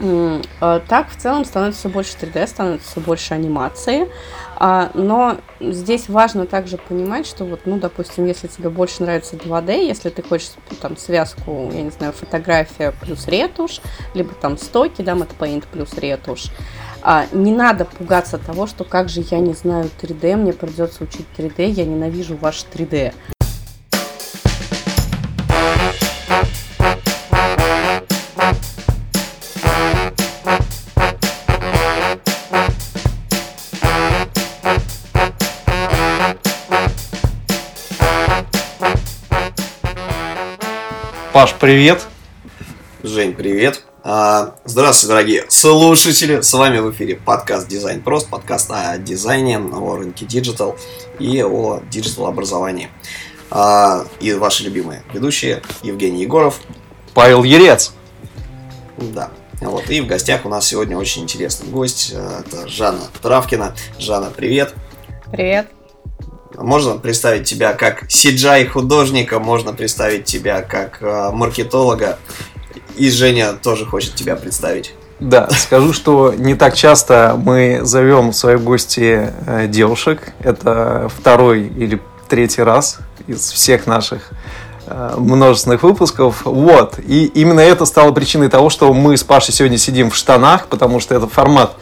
[0.00, 4.08] А, так, в целом, становится все больше 3D, становится все больше анимации.
[4.56, 9.86] А, но здесь важно также понимать, что вот, ну, допустим, если тебе больше нравится 2D,
[9.86, 10.50] если ты хочешь
[10.80, 13.80] там связку, я не знаю, фотография плюс ретушь,
[14.14, 16.50] либо там стоки, да, Paint плюс ретушь,
[17.02, 21.26] а, не надо пугаться того, что как же я не знаю 3D, мне придется учить
[21.36, 23.12] 3D, я ненавижу ваш 3D.
[41.38, 42.04] Паш, привет.
[43.04, 43.84] Жень, привет.
[44.02, 46.40] А, здравствуйте, дорогие слушатели.
[46.40, 50.76] С вами в эфире подкаст Дизайн Прост, подкаст о дизайне, о рынке digital
[51.20, 52.88] и о digital образовании.
[53.52, 56.58] А, и ваши любимые ведущие Евгений Егоров.
[57.14, 57.92] Павел Ерец.
[58.96, 59.30] Да.
[59.60, 59.88] Вот.
[59.90, 62.10] И в гостях у нас сегодня очень интересный гость.
[62.10, 63.76] Это Жанна Травкина.
[64.00, 64.74] Жанна, привет.
[65.30, 65.68] Привет.
[66.60, 72.18] Можно представить тебя как CGI художника, можно представить тебя как э, маркетолога.
[72.96, 74.92] И Женя тоже хочет тебя представить.
[75.20, 80.32] Да, скажу, что не так часто мы зовем в свои гости э, девушек.
[80.40, 82.98] Это второй или третий раз
[83.28, 84.30] из всех наших
[84.86, 86.42] э, множественных выпусков.
[86.44, 86.98] Вот.
[86.98, 90.98] И именно это стало причиной того, что мы с Пашей сегодня сидим в штанах, потому
[90.98, 91.76] что это формат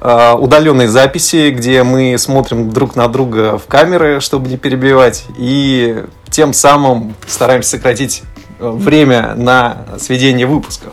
[0.00, 6.52] удаленной записи, где мы смотрим друг на друга в камеры, чтобы не перебивать, и тем
[6.52, 8.22] самым стараемся сократить
[8.58, 10.92] э, время на сведение выпусков.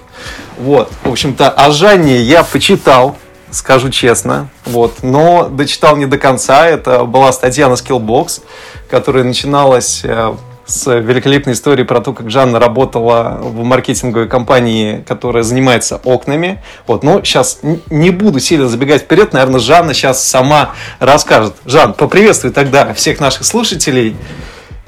[0.57, 3.15] Вот, в общем-то, о Жанне я почитал,
[3.51, 6.67] скажу честно, вот, но дочитал не до конца.
[6.67, 8.41] Это была статья на Skillbox,
[8.89, 10.35] которая начиналась э,
[10.67, 16.61] с великолепной историей про то, как Жанна работала в маркетинговой компании, которая занимается окнами.
[16.85, 21.55] Вот, но сейчас не буду сильно забегать вперед, наверное, Жанна сейчас сама расскажет.
[21.65, 24.15] Жан, поприветствуй тогда всех наших слушателей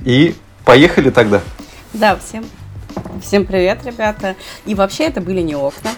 [0.06, 0.36] и
[0.66, 1.42] поехали тогда.
[1.94, 2.46] Да, всем,
[3.24, 4.36] всем привет, ребята.
[4.66, 5.92] И вообще это были не окна.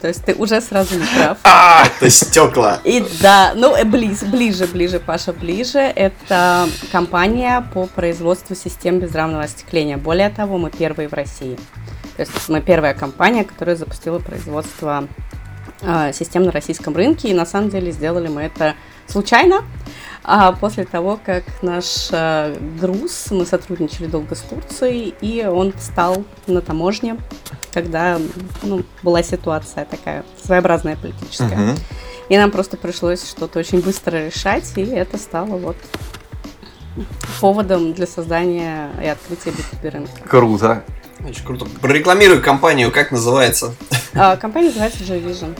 [0.00, 1.38] То есть ты уже сразу не прав.
[1.44, 2.80] А, это стекла.
[2.84, 5.78] И да, ну э, ближе, ближе, ближе, Паша, ближе.
[5.78, 9.96] Это компания по производству систем безрамного остекления.
[9.96, 11.56] Более того, мы первые в России.
[12.16, 15.08] То есть мы первая компания, которая запустила производство
[15.82, 17.28] э, систем на российском рынке.
[17.28, 18.74] И на самом деле сделали мы это
[19.06, 19.64] случайно.
[20.22, 26.24] А после того, как наш э, груз, мы сотрудничали долго с Турцией, и он встал
[26.46, 27.16] на таможне
[27.72, 28.18] когда
[28.62, 31.70] ну, была ситуация такая своеобразная политическая.
[31.70, 31.78] Угу.
[32.28, 35.76] И нам просто пришлось что-то очень быстро решать, и это стало вот
[37.40, 40.12] поводом для создания и открытия B2B рынка.
[40.28, 40.84] Круто.
[41.26, 41.66] Очень круто.
[41.80, 43.74] Прорекламирую компанию, как называется?
[44.14, 45.58] А, компания называется G-Vision.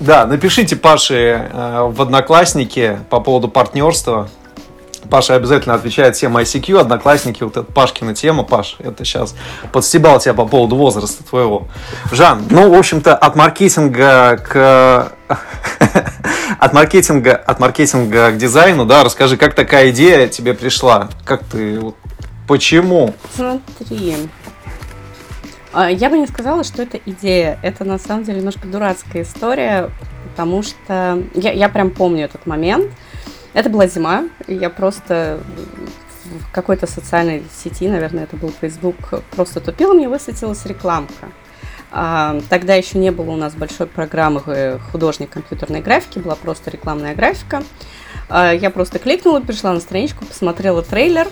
[0.00, 4.28] Да, напишите Паше э, в Одноклассники по поводу партнерства.
[5.06, 9.34] Паша обязательно отвечает всем ICQ, одноклассники, вот эта Пашкина тема, Паш, это сейчас
[9.72, 11.68] подстебал тебя по поводу возраста твоего.
[12.12, 15.12] Жан, ну, в общем-то, от маркетинга к...
[16.58, 21.08] от маркетинга, от маркетинга к дизайну, да, расскажи, как такая идея тебе пришла?
[21.24, 21.80] Как ты,
[22.46, 23.14] почему?
[23.34, 24.14] Смотри,
[25.76, 27.58] а, я бы не сказала, что это идея.
[27.62, 29.90] Это на самом деле немножко дурацкая история,
[30.30, 32.90] потому что я, я прям помню этот момент.
[33.56, 35.40] Это была зима, я просто
[36.26, 41.30] в какой-то социальной сети, наверное, это был Facebook, просто тупила, мне высветилась рекламка.
[41.90, 47.14] А, тогда еще не было у нас большой программы художник компьютерной графики, была просто рекламная
[47.14, 47.62] графика.
[48.28, 51.26] А, я просто кликнула, пришла на страничку, посмотрела трейлер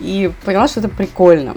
[0.00, 1.56] и поняла, что это прикольно.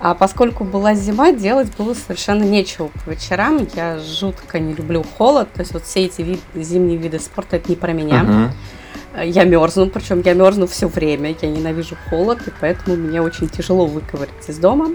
[0.00, 3.64] А поскольку была зима, делать было совершенно нечего по вечерам.
[3.76, 7.70] Я жутко не люблю холод, то есть вот все эти вид, зимние виды спорта это
[7.70, 8.24] не про меня.
[8.24, 8.50] Uh-huh.
[9.20, 11.36] Я мерзну, причем я мерзну все время.
[11.40, 14.92] Я ненавижу холод, и поэтому мне очень тяжело выковырять из дома,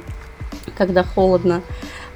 [0.76, 1.62] когда холодно.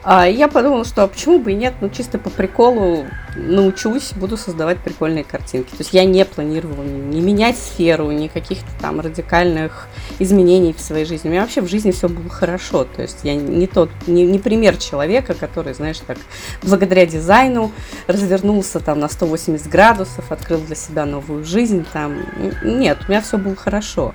[0.04, 4.36] А я подумала, что а почему бы и нет, ну чисто по приколу научусь, буду
[4.36, 5.70] создавать прикольные картинки.
[5.70, 9.88] То есть я не планировала ни, ни менять сферу, ни каких-то там радикальных
[10.20, 11.30] изменений в своей жизни.
[11.30, 12.84] У меня вообще в жизни все было хорошо.
[12.84, 16.18] То есть я не тот, не, не пример человека, который, знаешь, так
[16.64, 17.72] благодаря дизайну
[18.08, 22.18] развернулся там на 180 градусов, открыл для себя новую жизнь там.
[22.64, 24.14] Нет, у меня все было хорошо.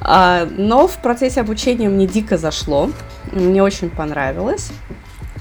[0.00, 2.90] А, но в процессе обучения мне дико зашло,
[3.32, 4.70] мне очень понравилось.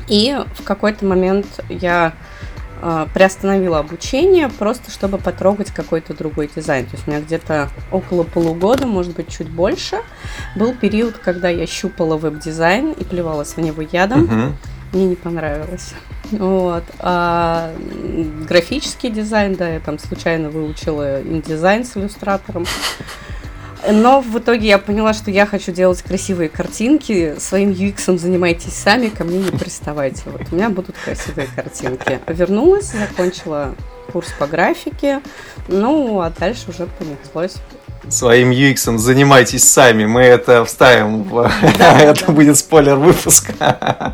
[0.08, 2.14] И в какой-то момент я
[2.86, 6.86] а, приостановила обучение просто чтобы потрогать какой-то другой дизайн.
[6.86, 10.00] То есть у меня где-то около полугода, может быть, чуть больше,
[10.58, 14.24] был период, когда я щупала веб-дизайн и плевалась в него ядом.
[14.24, 14.54] Угу.
[14.94, 15.94] Мне не понравилось.
[16.32, 16.84] Вот.
[17.00, 17.72] А
[18.48, 22.66] графический дизайн, да, я там случайно выучила InDesign с иллюстратором.
[23.92, 27.36] Но в итоге я поняла, что я хочу делать красивые картинки.
[27.40, 30.24] Своим UX занимайтесь сами, ко мне не приставайте.
[30.26, 32.20] Вот у меня будут красивые картинки.
[32.28, 33.76] Вернулась, закончила
[34.12, 35.22] курс по графике.
[35.68, 37.56] Ну, а дальше уже понеслось.
[38.10, 40.06] Своим UX занимайтесь сами.
[40.06, 41.28] Мы это вставим.
[41.80, 44.14] Это будет спойлер выпуска.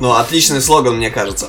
[0.00, 1.48] Ну, отличный слоган, мне кажется.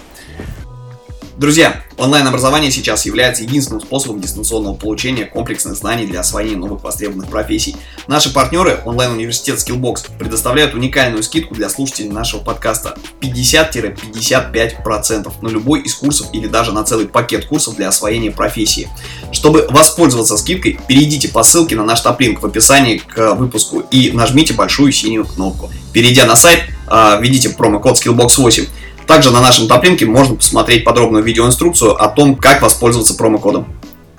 [1.39, 7.77] Друзья, онлайн-образование сейчас является единственным способом дистанционного получения комплексных знаний для освоения новых востребованных профессий.
[8.07, 15.95] Наши партнеры, онлайн-университет Skillbox, предоставляют уникальную скидку для слушателей нашего подкаста 50-55% на любой из
[15.95, 18.89] курсов или даже на целый пакет курсов для освоения профессии.
[19.31, 24.55] Чтобы воспользоваться скидкой, перейдите по ссылке на наш топлинк в описании к выпуску и нажмите
[24.55, 25.71] большую синюю кнопку.
[25.93, 28.67] Перейдя на сайт, а, введите промокод Skillbox8
[29.09, 33.65] также на нашем топлинке можно посмотреть подробную видеоинструкцию о том, как воспользоваться промокодом.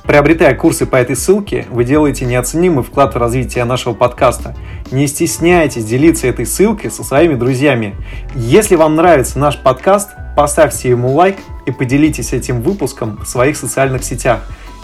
[0.02, 4.56] Приобретая курсы по этой ссылке, вы делаете неоценимый вклад в развитие нашего подкаста.
[4.90, 7.94] Не стесняйтесь делиться этой ссылкой со своими друзьями.
[8.34, 11.36] Если вам нравится наш подкаст, поставьте ему лайк
[11.66, 14.40] и поделитесь этим выпуском в своих социальных сетях.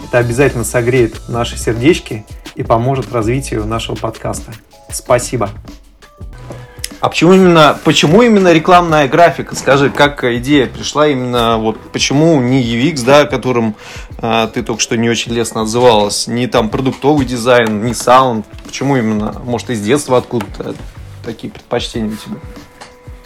[0.07, 2.25] Это обязательно согреет наши сердечки
[2.55, 4.53] и поможет развитию нашего подкаста.
[4.89, 5.49] Спасибо.
[6.99, 9.55] А почему именно, почему именно рекламная графика?
[9.55, 13.75] Скажи, как идея пришла именно, вот почему не UX, да, которым
[14.17, 18.97] а, ты только что не очень лестно отзывалась, не там продуктовый дизайн, не саунд, почему
[18.97, 20.73] именно, может, из детства откуда-то
[21.23, 22.39] такие предпочтения у тебя?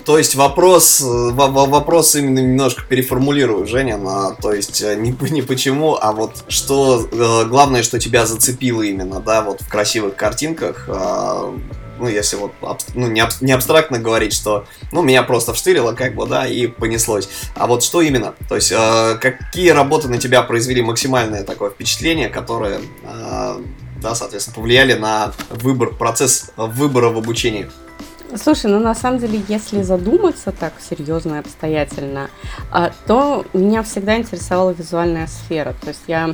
[0.06, 5.96] То есть вопрос, вопрос именно немножко переформулирую, Женя, на, то есть э, не, не почему,
[5.96, 11.54] а вот что э, главное, что тебя зацепило именно, да, вот в красивых картинках, а,
[12.02, 12.54] ну, если вот
[12.96, 16.68] ну, не, аб, не абстрактно говорить, что, ну, меня просто вштырило, как бы, да, и
[16.68, 17.30] понеслось.
[17.56, 18.34] А вот что именно?
[18.50, 23.62] То есть, э, какие работы на тебя произвели максимальное такое впечатление, которые, э,
[24.02, 27.70] да, соответственно, повлияли на выбор, процесс выбора в обучении?
[28.42, 32.30] Слушай, ну на самом деле, если задуматься так серьезно и обстоятельно,
[32.72, 35.76] а, то меня всегда интересовала визуальная сфера.
[35.82, 36.34] То есть я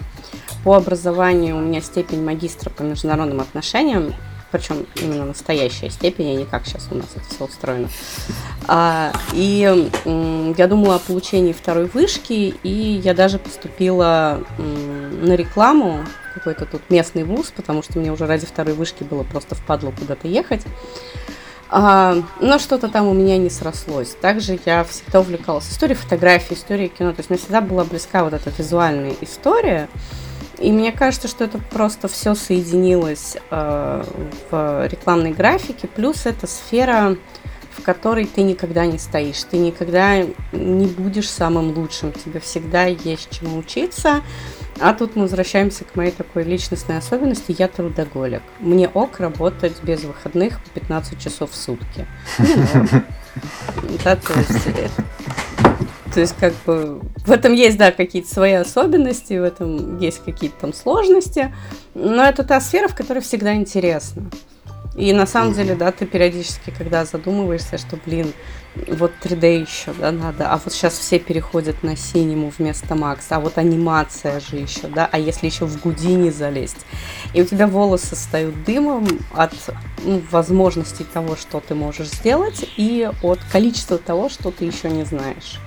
[0.63, 4.13] по образованию, у меня степень магистра по международным отношениям,
[4.51, 7.89] причем именно настоящая степень, а не как сейчас у нас это все устроено.
[8.67, 15.33] А, и м, я думала о получении второй вышки, и я даже поступила м, на
[15.35, 19.91] рекламу какой-то тут местный вуз, потому что мне уже ради второй вышки было просто впадло
[19.91, 20.61] куда-то ехать.
[21.69, 24.15] А, но что-то там у меня не срослось.
[24.21, 27.11] Также я всегда увлекалась историей фотографии, историей кино.
[27.11, 29.89] То есть мне всегда была близка вот эта визуальная история.
[30.59, 34.04] И мне кажется, что это просто все соединилось э,
[34.50, 35.88] в рекламной графике.
[35.88, 37.15] Плюс это сфера,
[37.71, 39.44] в которой ты никогда не стоишь.
[39.44, 42.12] Ты никогда не будешь самым лучшим.
[42.12, 44.21] Тебе всегда есть чему учиться.
[44.80, 47.56] А тут мы возвращаемся к моей такой личностной особенности.
[47.57, 48.42] Я трудоголик.
[48.60, 52.07] Мне ок работать без выходных по 15 часов в сутки.
[54.03, 54.68] Да, то есть
[56.17, 60.61] то есть, как бы, в этом есть, да, какие-то свои особенности, в этом есть какие-то
[60.61, 61.53] там сложности,
[61.93, 64.23] но это та сфера, в которой всегда интересно.
[64.95, 68.33] И на самом деле, да, ты периодически, когда задумываешься, что, блин,
[68.87, 73.39] вот 3D еще, да, надо, а вот сейчас все переходят на синему вместо Макса, а
[73.39, 76.83] вот анимация же еще, да, а если еще в Гудини залезть,
[77.36, 79.53] и у тебя волосы стают дымом от
[80.03, 85.03] ну, возможностей того, что ты можешь сделать, и от количества того, что ты еще не
[85.03, 85.59] знаешь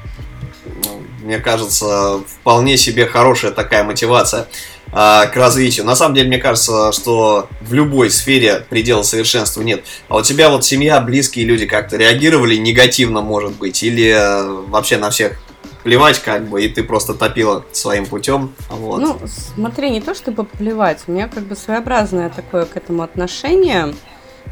[1.22, 4.48] мне кажется, вполне себе хорошая такая мотивация
[4.92, 5.86] а, к развитию.
[5.86, 9.84] На самом деле, мне кажется, что в любой сфере предела совершенства нет.
[10.08, 14.96] А у тебя вот семья, близкие люди как-то реагировали негативно, может быть, или э, вообще
[14.96, 15.40] на всех
[15.82, 18.52] плевать как бы, и ты просто топила своим путем.
[18.68, 19.00] Вот.
[19.00, 19.18] Ну,
[19.54, 23.94] смотри, не то чтобы плевать, у меня как бы своеобразное такое к этому отношение.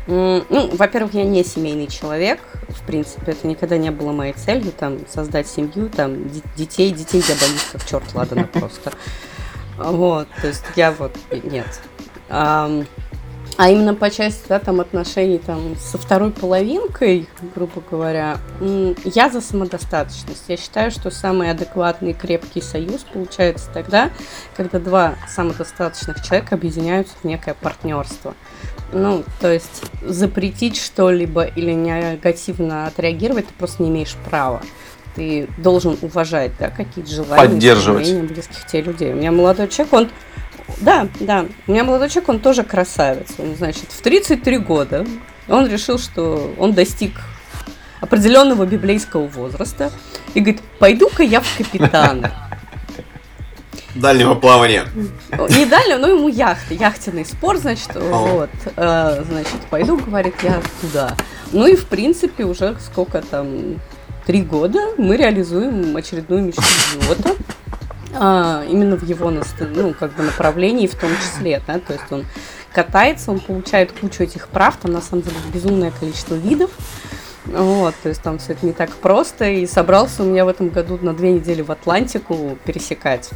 [0.08, 5.00] Ну, во-первых, я не семейный человек, в принципе, это никогда не было моей целью, там,
[5.06, 8.92] создать семью, там, детей, детей я боюсь как черт ладно просто.
[9.76, 11.66] Вот, то есть я вот, нет.
[12.30, 12.70] А,
[13.58, 18.38] а именно по части, да, там, отношений, там, со второй половинкой, грубо говоря,
[19.04, 20.44] я за самодостаточность.
[20.48, 24.10] Я считаю, что самый адекватный крепкий союз получается тогда,
[24.56, 28.34] когда два самодостаточных человека объединяются в некое партнерство.
[28.92, 34.62] Ну, то есть запретить что-либо или негативно отреагировать ты просто не имеешь права.
[35.14, 38.12] Ты должен уважать, да, какие-то желания, Поддерживать.
[38.22, 39.12] близких тебе людей.
[39.12, 40.08] У меня молодой человек, он
[40.80, 41.46] да, да.
[41.66, 43.28] У меня молодой человек, он тоже красавец.
[43.38, 45.06] Он, значит, в 33 года
[45.48, 47.12] он решил, что он достиг
[48.00, 49.90] определенного библейского возраста
[50.34, 52.30] и говорит, пойду-ка я в капитаны.
[54.00, 54.84] Дальнего плавания.
[55.50, 61.16] Не дальнего, но ему яхты, яхтенный спорт, значит, вот, э, значит, пойду, говорит, я туда.
[61.52, 63.80] Ну и, в принципе, уже сколько там,
[64.26, 67.34] три года мы реализуем очередную мечту идиота.
[68.14, 72.24] А, именно в его ну, как бы направлении в том числе, да, то есть он
[72.72, 76.70] катается, он получает кучу этих прав, там на самом деле безумное количество видов,
[77.44, 80.68] вот, то есть там все это не так просто, и собрался у меня в этом
[80.68, 83.30] году на две недели в Атлантику пересекать.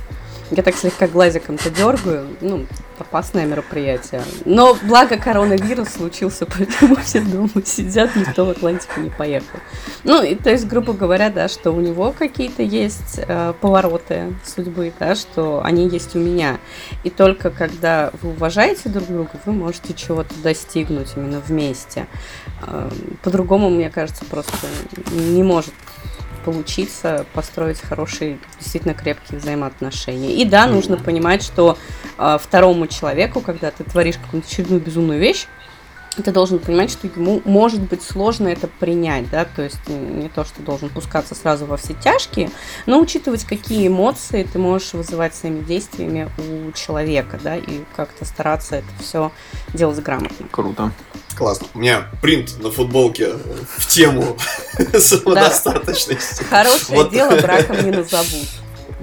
[0.54, 2.28] Я так слегка глазиком-то дергаю.
[2.42, 2.66] Ну,
[2.98, 4.22] опасное мероприятие.
[4.44, 9.58] Но благо коронавирус случился, поэтому все дома сидят, никто в Атлантику не поехал.
[10.04, 14.92] Ну, и то есть, грубо говоря, да, что у него какие-то есть э, повороты судьбы,
[15.00, 16.58] да, что они есть у меня.
[17.02, 22.06] И только когда вы уважаете друг друга, вы можете чего-то достигнуть именно вместе.
[22.66, 22.90] Э,
[23.22, 24.52] по-другому, мне кажется, просто
[25.12, 25.72] не может
[26.44, 30.34] получиться построить хорошие, действительно крепкие взаимоотношения.
[30.34, 31.78] И да, нужно понимать, что
[32.18, 35.46] э, второму человеку, когда ты творишь какую-то очередную безумную вещь,
[36.20, 40.44] ты должен понимать, что ему может быть сложно это принять, да, то есть не то,
[40.44, 42.50] что должен пускаться сразу во все тяжкие,
[42.86, 48.76] но учитывать, какие эмоции ты можешь вызывать своими действиями у человека, да, и как-то стараться
[48.76, 49.32] это все
[49.72, 50.48] делать грамотно.
[50.50, 50.92] Круто.
[51.36, 51.66] Классно.
[51.74, 53.32] У меня принт на футболке
[53.76, 54.36] в тему
[54.98, 56.44] самодостаточности.
[56.44, 58.48] Хорошее дело браком не назовут.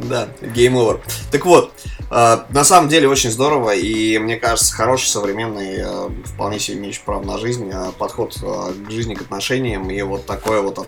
[0.04, 1.02] Да, game over.
[1.32, 1.74] Так вот,
[2.10, 7.02] э, на самом деле очень здорово, и мне кажется, хороший, современный, э, вполне себе имеющий
[7.06, 10.88] право на жизнь, э, подход к жизни, к отношениям, и вот такое вот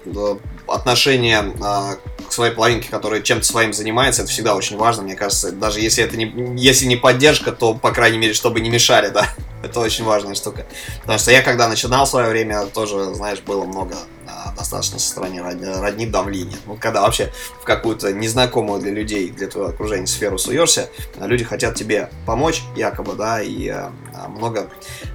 [0.67, 1.53] отношение
[2.27, 6.03] к своей половинке, которая чем-то своим занимается, это всегда очень важно, мне кажется, даже если
[6.03, 9.27] это не, если не поддержка, то, по крайней мере, чтобы не мешали, да.
[9.63, 10.65] Это очень важная штука.
[11.01, 13.95] Потому что я, когда начинал в свое время, тоже, знаешь, было много
[14.57, 16.57] достаточно со стороны родни, родни давления.
[16.65, 17.31] Вот когда вообще
[17.61, 20.89] в какую-то незнакомую для людей, для твоего окружения сферу суешься,
[21.19, 23.91] люди хотят тебе помочь, якобы, да, и а,
[24.27, 24.69] много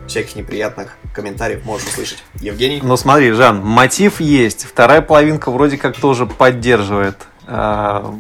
[0.07, 2.23] всяких неприятных комментариев можешь услышать.
[2.41, 2.81] Евгений?
[2.83, 7.17] Ну смотри, Жан, мотив есть, вторая половинка вроде как тоже поддерживает.
[7.47, 8.15] А,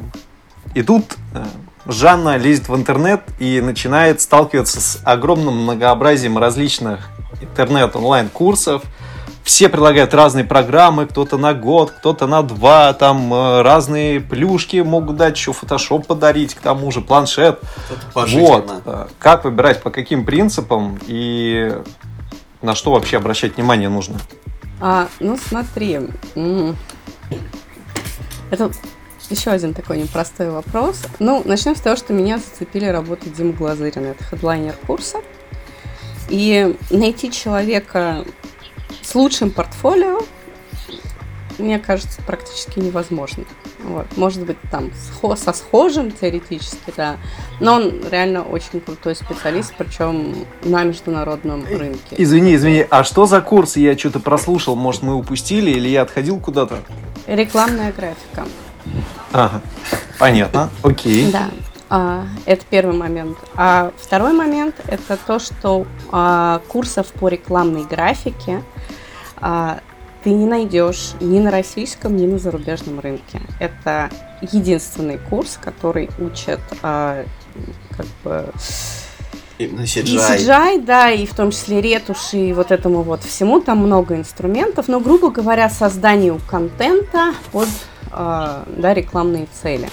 [0.74, 1.44] и тут э,
[1.88, 7.08] Жанна лезет в интернет и начинает сталкиваться с огромным многообразием различных
[7.40, 8.82] интернет-онлайн-курсов.
[9.46, 15.14] Все предлагают разные программы, кто-то на год, кто-то на два, там э, разные плюшки могут
[15.18, 17.60] дать, еще фотошоп подарить, к тому же планшет.
[18.12, 18.72] Вот.
[18.84, 21.72] Э, как выбирать, по каким принципам и
[22.60, 24.18] на что вообще обращать внимание нужно?
[24.80, 26.00] А, ну смотри,
[28.50, 28.72] это
[29.30, 31.04] еще один такой непростой вопрос.
[31.20, 34.06] Ну, начнем с того, что меня зацепили работы Димы Глазырина.
[34.06, 35.18] Это хедлайнер курса.
[36.28, 38.24] И найти человека
[39.06, 40.20] с лучшим портфолио,
[41.58, 43.44] мне кажется, практически невозможно.
[43.84, 44.06] Вот.
[44.16, 44.90] Может быть, там
[45.36, 47.16] со схожим теоретически, да.
[47.60, 52.16] Но он реально очень крутой специалист, причем на международном рынке.
[52.18, 53.76] Извини, извини, а что за курс?
[53.76, 56.80] Я что-то прослушал, может, мы упустили или я отходил куда-то?
[57.26, 58.46] Рекламная графика.
[59.32, 59.62] Ага,
[60.18, 61.30] понятно, окей.
[61.30, 61.50] Да,
[61.88, 63.38] это первый момент.
[63.54, 68.62] А второй момент это то, что а, курсов по рекламной графике
[69.36, 69.80] а,
[70.24, 73.40] ты не найдешь ни на российском, ни на зарубежном рынке.
[73.60, 77.24] Это единственный курс, который учит а,
[77.96, 78.52] как бы
[79.58, 80.02] Именно CGI.
[80.02, 84.14] И CGI, да, и в том числе ретуши, и вот этому вот всему, там много
[84.14, 87.68] инструментов, но, грубо говоря, созданию контента под
[88.10, 89.88] а, да, рекламные цели.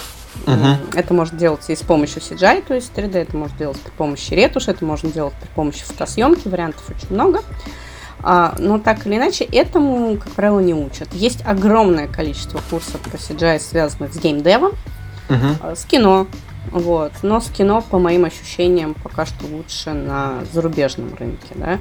[0.46, 0.78] Uh-huh.
[0.94, 4.34] Это можно делать и с помощью CGI, то есть 3D, это можно делать при помощи
[4.34, 7.42] ретуши, это можно делать при помощи фотосъемки, вариантов очень много.
[8.22, 11.14] А, но так или иначе, этому, как правило, не учат.
[11.14, 14.74] Есть огромное количество курсов по CGI, связанных с геймдевом,
[15.30, 15.76] uh-huh.
[15.76, 16.28] с кино,
[16.72, 17.12] вот.
[17.22, 21.80] Но с кино, по моим ощущениям, пока что лучше на зарубежном рынке, да.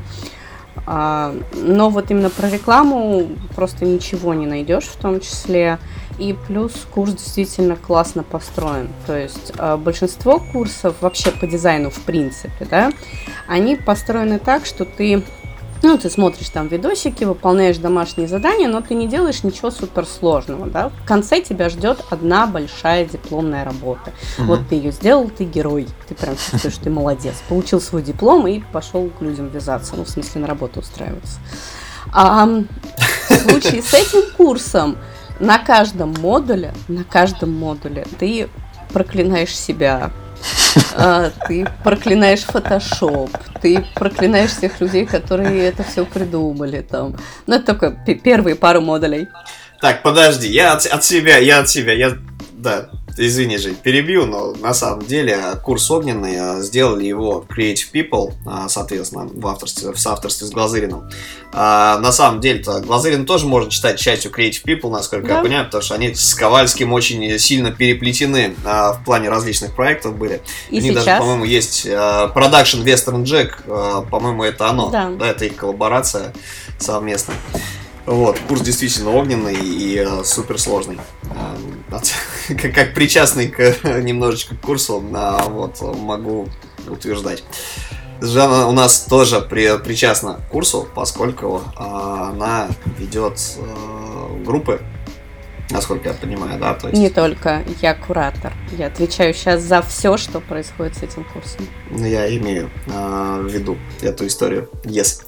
[0.87, 5.79] А, но вот именно про рекламу просто ничего не найдешь в том числе.
[6.19, 8.89] И плюс курс действительно классно построен.
[9.07, 12.93] То есть а, большинство курсов вообще по дизайну в принципе, да,
[13.49, 15.25] они построены так, что ты
[15.83, 20.91] ну, ты смотришь там видосики, выполняешь домашние задания, но ты не делаешь ничего суперсложного, да.
[20.91, 24.13] В конце тебя ждет одна большая дипломная работа.
[24.39, 24.47] Угу.
[24.47, 25.89] Вот ты ее сделал, ты герой.
[26.09, 27.35] Ты прям чувствуешь, ты молодец.
[27.49, 29.95] Получил свой диплом и пошел к людям вязаться.
[29.97, 31.41] Ну, в смысле, на работу устраиваться.
[32.13, 34.97] А в случае с этим курсом
[35.43, 38.49] на каждом модуле, на каждом модуле ты
[38.93, 40.13] проклинаешь себя,
[40.95, 43.31] а, ты проклинаешь фотошоп,
[43.61, 47.17] ты проклинаешь всех людей, которые это все придумали там.
[47.47, 49.29] Ну, это только первые пару модулей.
[49.81, 52.17] Так, подожди, я от, от себя, я от себя, я,
[52.53, 58.33] да, Извини, Жень, перебью, но на самом деле курс огненный, а, сделали его Creative People,
[58.47, 61.11] а, соответственно, в авторстве, в соавторстве с Глазыриным.
[61.53, 65.37] А, на самом деле-то Глазырин тоже можно читать частью Creative People, насколько да.
[65.37, 70.41] я понимаю, потому что они с Ковальским очень сильно переплетены в плане различных проектов были.
[70.71, 71.05] И У них сейчас?
[71.05, 74.91] даже, по-моему, есть Production Western Jack, по-моему, это оно.
[74.91, 75.11] Да.
[75.11, 76.33] да, это их коллаборация
[76.79, 77.37] совместная.
[78.07, 80.99] Вот, курс действительно огненный и э, суперсложный.
[81.25, 81.99] Э,
[82.49, 86.49] как, как причастный к, немножечко к курсу, а, вот, могу
[86.89, 87.45] утверждать.
[88.21, 92.69] Жанна у нас тоже при, причастна к курсу, поскольку э, она
[92.99, 94.81] ведет э, группы,
[95.71, 96.75] насколько я понимаю, да?
[96.75, 97.01] То есть...
[97.01, 98.53] Не только, я куратор.
[98.79, 101.67] Я отвечаю сейчас за все, что происходит с этим курсом.
[101.91, 104.69] Ну, я имею э, в виду эту историю.
[104.85, 105.23] Yes.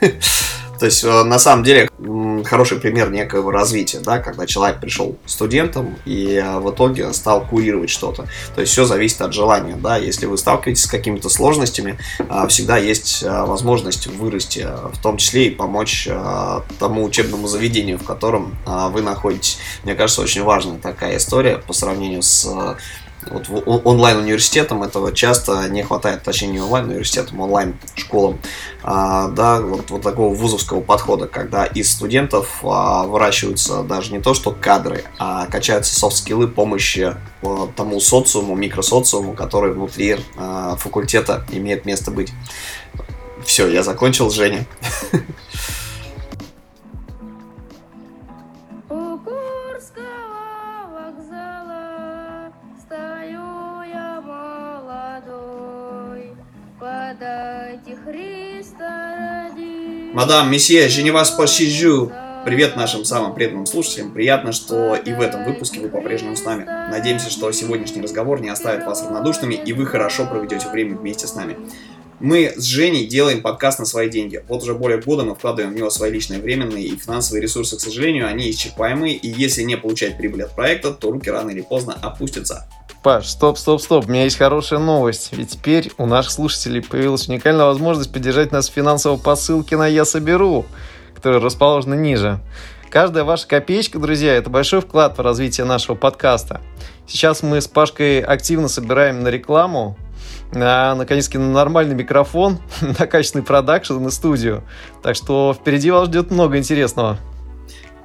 [0.78, 1.88] То есть, э, на самом деле,
[2.44, 7.90] хороший пример некого развития, да, когда человек пришел студентом и э, в итоге стал курировать
[7.90, 8.26] что-то.
[8.54, 9.96] То есть, все зависит от желания, да.
[9.96, 15.50] Если вы сталкиваетесь с какими-то сложностями, э, всегда есть возможность вырасти, в том числе и
[15.50, 16.08] помочь
[16.78, 19.58] тому учебному заведению, в котором вы находитесь.
[19.84, 22.76] Мне кажется, очень важная такая история по сравнению с
[23.30, 23.48] вот
[23.84, 28.38] онлайн-университетам этого часто не хватает, точнее не онлайн-университетам, онлайн-школам,
[28.82, 34.34] а, да, вот, вот такого вузовского подхода, когда из студентов а, выращиваются даже не то
[34.34, 40.16] что кадры, а качаются софт-скиллы помощи а, тому социуму, микросоциуму, который внутри
[40.78, 42.32] факультета имеет место быть.
[43.44, 44.66] Все, я закончил, Женя.
[60.16, 62.10] Мадам, месье, je ne вас посижу.
[62.46, 64.12] Привет нашим самым преданным слушателям.
[64.12, 66.64] Приятно, что и в этом выпуске вы по-прежнему с нами.
[66.64, 71.34] Надеемся, что сегодняшний разговор не оставит вас равнодушными, и вы хорошо проведете время вместе с
[71.34, 71.58] нами.
[72.18, 74.42] Мы с Женей делаем подкаст на свои деньги.
[74.48, 77.76] Вот уже более года мы вкладываем в него свои личные временные и финансовые ресурсы.
[77.76, 81.60] К сожалению, они исчерпаемы, и если не получать прибыль от проекта, то руки рано или
[81.60, 82.66] поздно опустятся.
[83.06, 85.28] Паш, стоп, стоп, стоп, у меня есть хорошая новость.
[85.30, 90.04] Ведь теперь у наших слушателей появилась уникальная возможность поддержать нас финансово по ссылке на «Я
[90.04, 90.66] соберу»,
[91.14, 92.40] которая расположена ниже.
[92.90, 96.60] Каждая ваша копеечка, друзья, это большой вклад в развитие нашего подкаста.
[97.06, 99.96] Сейчас мы с Пашкой активно собираем на рекламу,
[100.50, 104.64] на, наконец-таки, на нормальный микрофон, на качественный продакшн и студию.
[105.04, 107.18] Так что впереди вас ждет много интересного.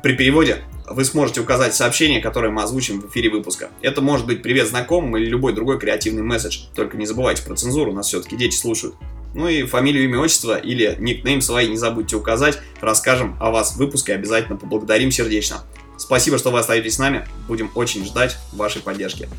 [0.03, 0.61] При переводе
[0.93, 3.69] вы сможете указать сообщение, которое мы озвучим в эфире выпуска.
[3.81, 6.65] Это может быть привет знакомым или любой другой креативный месседж.
[6.75, 8.95] Только не забывайте про цензуру, нас все-таки дети слушают.
[9.33, 12.59] Ну и фамилию, имя, отчество или никнейм свои не забудьте указать.
[12.81, 15.57] Расскажем о вас в выпуске, обязательно поблагодарим сердечно.
[15.97, 17.25] Спасибо, что вы остаетесь с нами.
[17.47, 19.29] Будем очень ждать вашей поддержки.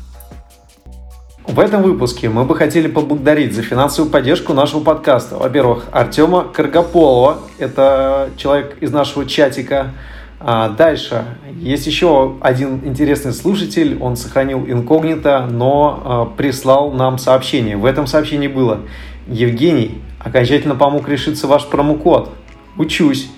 [1.45, 5.37] В этом выпуске мы бы хотели поблагодарить за финансовую поддержку нашего подкаста.
[5.37, 9.93] Во-первых, Артема Каргополова, это человек из нашего чатика,
[10.45, 11.25] а дальше.
[11.55, 13.97] Есть еще один интересный слушатель.
[14.01, 17.77] Он сохранил инкогнито, но а, прислал нам сообщение.
[17.77, 18.79] В этом сообщении было
[19.27, 22.29] «Евгений, окончательно помог решиться ваш промокод.
[22.77, 23.29] Учусь.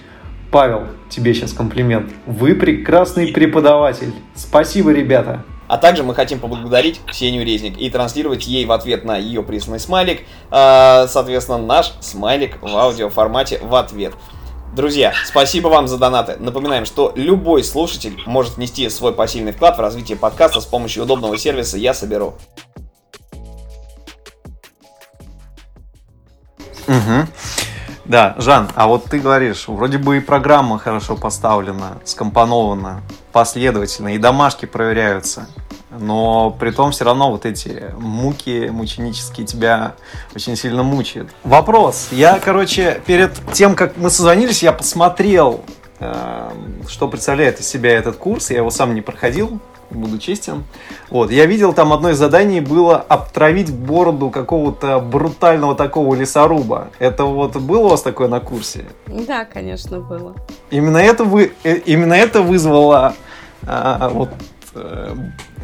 [0.49, 2.11] Павел, тебе сейчас комплимент.
[2.25, 4.13] Вы прекрасный преподаватель.
[4.33, 5.43] Спасибо, ребята.
[5.67, 9.79] А также мы хотим поблагодарить Ксению Резник и транслировать ей в ответ на ее присланный
[9.79, 14.13] смайлик, э, соответственно, наш смайлик в аудиоформате в ответ.
[14.75, 16.35] Друзья, спасибо вам за донаты.
[16.37, 21.37] Напоминаем, что любой слушатель может внести свой пассивный вклад в развитие подкаста с помощью удобного
[21.37, 22.33] сервиса «Я соберу».
[26.89, 27.25] Угу.
[28.03, 34.17] Да, Жан, а вот ты говоришь, вроде бы и программа хорошо поставлена, скомпонована, последовательно, и
[34.17, 35.47] домашки проверяются
[35.99, 39.95] но при том все равно вот эти муки мученические тебя
[40.35, 41.29] очень сильно мучают.
[41.43, 42.09] Вопрос.
[42.11, 45.63] Я, короче, перед тем, как мы созвонились, я посмотрел,
[45.99, 46.49] э,
[46.87, 48.49] что представляет из себя этот курс.
[48.51, 50.63] Я его сам не проходил, буду честен.
[51.09, 56.89] Вот, я видел там одно из заданий было обтравить бороду какого-то брутального такого лесоруба.
[56.99, 58.85] Это вот было у вас такое на курсе?
[59.07, 60.35] Да, конечно, было.
[60.69, 63.15] Именно это вы, э, именно это вызвало
[63.67, 64.29] а, вот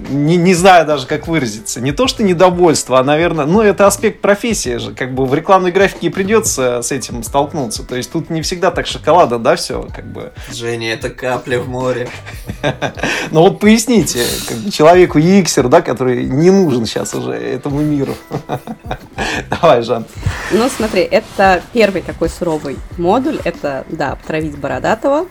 [0.10, 1.82] не, не знаю даже, как выразиться.
[1.82, 4.94] Не то, что недовольство, а, наверное, ну, это аспект профессии же.
[4.94, 7.84] Как бы в рекламной графике придется с этим столкнуться.
[7.84, 10.32] То есть тут не всегда так шоколада, да, все, как бы.
[10.52, 12.10] Женя, это капля в море.
[13.32, 18.16] Ну вот поясните, как бы человеку Иксер, да, который не нужен сейчас уже этому миру.
[19.50, 20.06] Давай, Жан.
[20.52, 23.40] Ну, смотри, это первый такой суровый модуль.
[23.44, 25.28] Это, да, обтравить Бородатого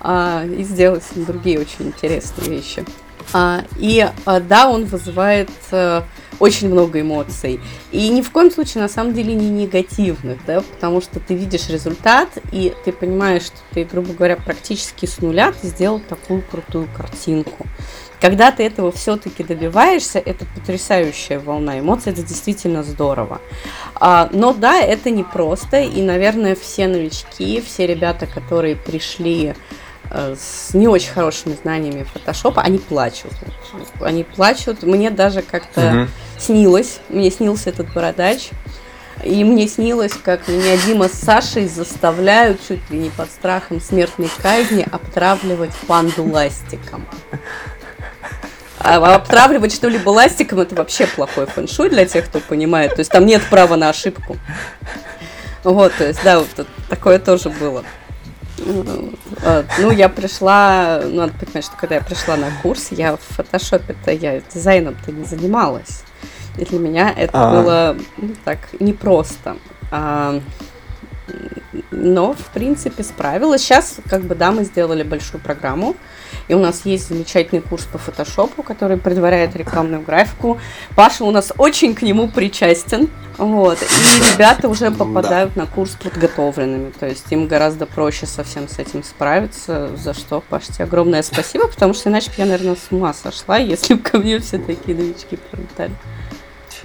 [0.00, 2.84] а, и сделать другие очень интересные вещи.
[3.32, 6.04] А, и а, да, он вызывает а,
[6.38, 7.60] очень много эмоций.
[7.90, 11.68] И ни в коем случае на самом деле не негативных, да, потому что ты видишь
[11.68, 16.88] результат, и ты понимаешь, что ты, грубо говоря, практически с нуля ты сделал такую крутую
[16.94, 17.66] картинку.
[18.20, 23.40] Когда ты этого все-таки добиваешься, это потрясающая волна эмоций, это действительно здорово.
[23.94, 29.54] А, но да, это непросто, и, наверное, все новички, все ребята, которые пришли Э,
[30.10, 33.32] с не очень хорошими знаниями фотошопа, они плачут.
[34.00, 34.82] Они плачут.
[34.82, 36.08] Мне даже как-то угу.
[36.38, 38.50] снилось, мне снился этот бородач.
[39.24, 44.28] И мне снилось, как меня Дима с Сашей заставляют чуть ли не под страхом смертной
[44.42, 47.06] казни обтравливать панду ластиком.
[48.78, 52.96] А обтравливать что-либо ластиком это вообще плохой фэншуй для тех, кто понимает.
[52.96, 54.36] То есть там нет права на ошибку.
[55.62, 57.84] Вот, то есть, да, вот такое тоже было.
[58.64, 64.12] Ну, я пришла, ну, надо понимать, что когда я пришла на курс, я в фотошопе-то,
[64.12, 66.04] я дизайном-то не занималась.
[66.58, 67.62] И для меня это А-а-а.
[67.62, 69.56] было ну, так непросто.
[69.90, 70.40] А,
[71.90, 73.62] но, в принципе, справилась.
[73.62, 75.96] Сейчас, как бы, да, мы сделали большую программу.
[76.48, 80.58] И у нас есть замечательный курс по фотошопу, который предваряет рекламную графику.
[80.96, 83.08] Паша у нас очень к нему причастен.
[83.38, 83.78] Вот.
[83.82, 85.62] И ребята уже попадают да.
[85.62, 86.90] на курс подготовленными.
[86.90, 89.96] То есть им гораздо проще совсем с этим справиться.
[89.96, 93.56] За что, Паша, тебе огромное спасибо, потому что иначе бы я, наверное, с ума сошла,
[93.56, 95.92] если бы ко мне все такие новички прилетали.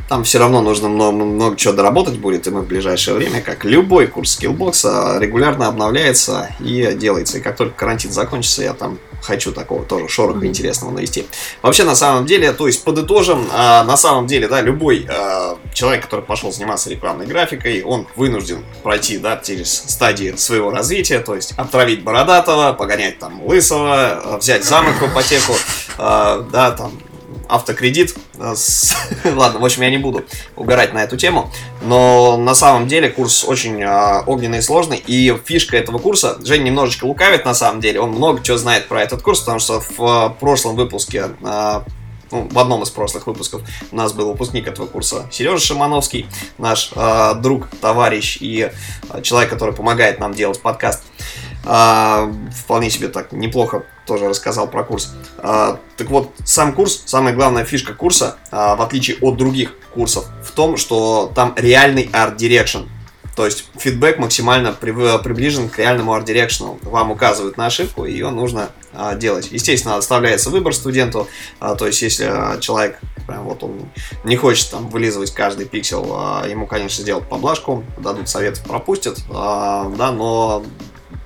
[0.08, 3.66] Там все равно нужно много, много чего доработать будет, и мы в ближайшее время, как
[3.66, 7.40] любой курс скиллбокса, регулярно обновляется и делается.
[7.40, 10.48] И как только карантин закончится, я там хочу такого тоже шороха mm-hmm.
[10.48, 11.28] интересного навести.
[11.62, 16.04] Вообще, на самом деле, то есть, подытожим, а, на самом деле, да, любой а, человек,
[16.04, 21.54] который пошел заниматься рекламной графикой, он вынужден пройти, да, через стадии своего развития, то есть,
[21.58, 25.54] отравить бородатого, погонять там лысого, взять замок в ипотеку,
[25.98, 26.94] а, да, там,
[27.50, 28.16] автокредит.
[28.38, 28.56] Э,
[29.36, 31.52] ладно, в общем, я не буду угорать на эту тему.
[31.82, 35.04] Но на самом деле курс очень э, огненный и сложный.
[35.06, 38.00] И фишка этого курса, Женя немножечко лукавит на самом деле.
[38.00, 41.26] Он много чего знает про этот курс, потому что в э, прошлом выпуске
[42.30, 46.92] ну, в одном из прошлых выпусков у нас был выпускник этого курса Сережа Шимановский, наш
[47.42, 48.70] друг, товарищ и
[49.24, 51.04] человек, который помогает нам делать подкаст.
[51.64, 55.14] Вполне себе так неплохо тоже рассказал про курс.
[55.38, 60.26] А, так вот, сам курс, самая главная фишка курса, а, в отличие от других курсов,
[60.44, 62.88] в том, что там реальный арт direction.
[63.36, 66.80] То есть фидбэк максимально приближен к реальному арт direction.
[66.90, 69.50] Вам указывают на ошибку, и ее нужно а, делать.
[69.52, 71.28] Естественно, оставляется выбор студенту.
[71.60, 73.90] А, то есть, если а, человек прям вот он
[74.24, 79.92] не хочет там вылизывать каждый пиксел, а, ему, конечно, сделают поблажку, дадут совет, пропустят, а,
[79.96, 80.64] да, но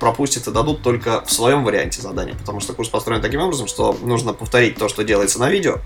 [0.02, 3.96] пропустят и дадут только в своем варианте задания, потому что курс построен таким образом, что
[4.02, 5.76] нужно повторить то, что делается на видео,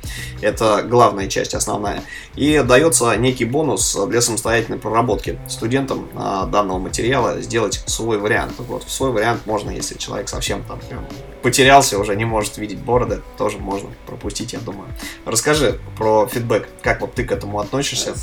[0.41, 2.03] это главная часть, основная,
[2.35, 8.55] и дается некий бонус для самостоятельной проработки студентам а, данного материала сделать свой вариант.
[8.57, 11.05] Вот, свой вариант можно, если человек совсем там прям
[11.47, 14.89] потерялся, уже не может видеть бороды, тоже можно пропустить, я думаю.
[15.25, 18.15] Расскажи про фидбэк, как вот ты к этому относишься,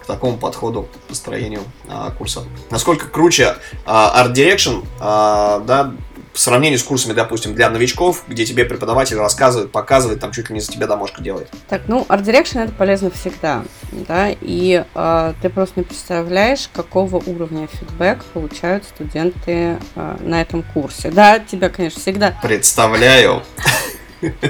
[0.00, 2.44] к такому подходу к построению а, курса.
[2.70, 5.92] Насколько круче а, Art Direction, а, да,
[6.38, 10.54] в сравнении с курсами, допустим, для новичков, где тебе преподаватель рассказывает, показывает, там чуть ли
[10.54, 11.50] не за тебя домашку делает.
[11.68, 17.16] Так, ну, Art Direction это полезно всегда, да, и э, ты просто не представляешь, какого
[17.16, 21.10] уровня фидбэк получают студенты э, на этом курсе.
[21.10, 22.38] Да, тебя, конечно, всегда...
[22.40, 23.42] Представляю.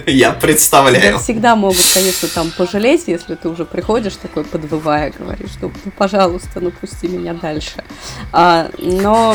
[0.06, 1.02] Я представляю.
[1.02, 5.92] Тебя всегда могут, конечно, там пожалеть, если ты уже приходишь такой подвывая, говоришь, что ну,
[5.96, 7.84] пожалуйста, ну пусти меня дальше.
[8.32, 9.34] А, но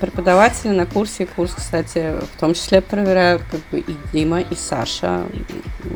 [0.00, 5.24] преподаватели на курсе, курс, кстати, в том числе проверяют как бы и Дима, и Саша.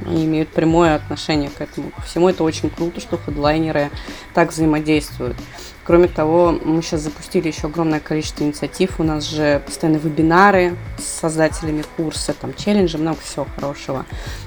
[0.06, 1.90] Они имеют прямое отношение к этому.
[2.04, 3.90] Всему это очень круто, что хедлайнеры
[4.34, 5.36] так взаимодействуют.
[5.86, 8.98] Кроме того, мы сейчас запустили еще огромное количество инициатив.
[8.98, 14.04] У нас же постоянно вебинары с создателями курса, там челленджи, много всего хорошего.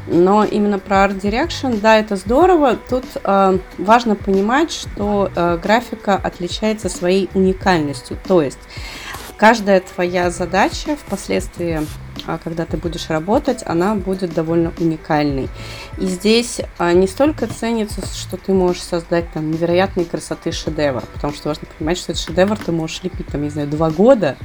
[0.07, 2.75] Но именно про Art Direction, да, это здорово.
[2.89, 8.17] Тут э, важно понимать, что э, графика отличается своей уникальностью.
[8.27, 8.59] То есть
[9.37, 11.87] каждая твоя задача впоследствии
[12.37, 15.49] когда ты будешь работать, она будет довольно уникальной.
[15.97, 21.33] И здесь а, не столько ценится, что ты можешь создать там невероятной красоты шедевр, потому
[21.33, 24.37] что важно понимать, что этот шедевр ты можешь лепить там, не знаю, два года,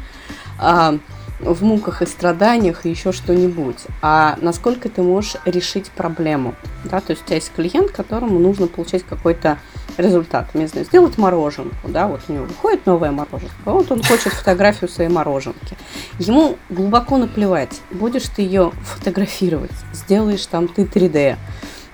[0.58, 0.98] а,
[1.44, 6.54] в муках и страданиях и еще что-нибудь, а насколько ты можешь решить проблему.
[6.84, 7.00] Да?
[7.00, 9.58] То есть у тебя есть клиент, которому нужно получать какой-то
[9.96, 10.54] результат.
[10.54, 14.88] Не знаю, сделать мороженку, да, вот у него выходит новая мороженка, вот он хочет фотографию
[14.88, 15.76] своей мороженки.
[16.18, 21.36] Ему глубоко наплевать, будешь ты ее фотографировать, сделаешь там ты 3D,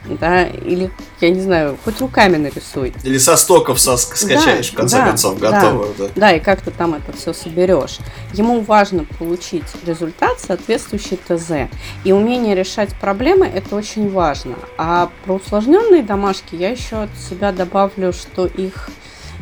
[0.05, 2.95] да, или, я не знаю, хоть руками нарисуй.
[3.05, 6.05] Или со стоков со скачаешь, да, в конце да, концов, готовую, да.
[6.05, 6.11] да.
[6.17, 7.99] Да, и как ты там это все соберешь.
[8.33, 11.71] Ему важно получить результат, соответствующий ТЗ.
[12.05, 14.57] И умение решать проблемы– это очень важно.
[14.79, 18.91] А про усложненные домашки я еще от себя добавлю, что их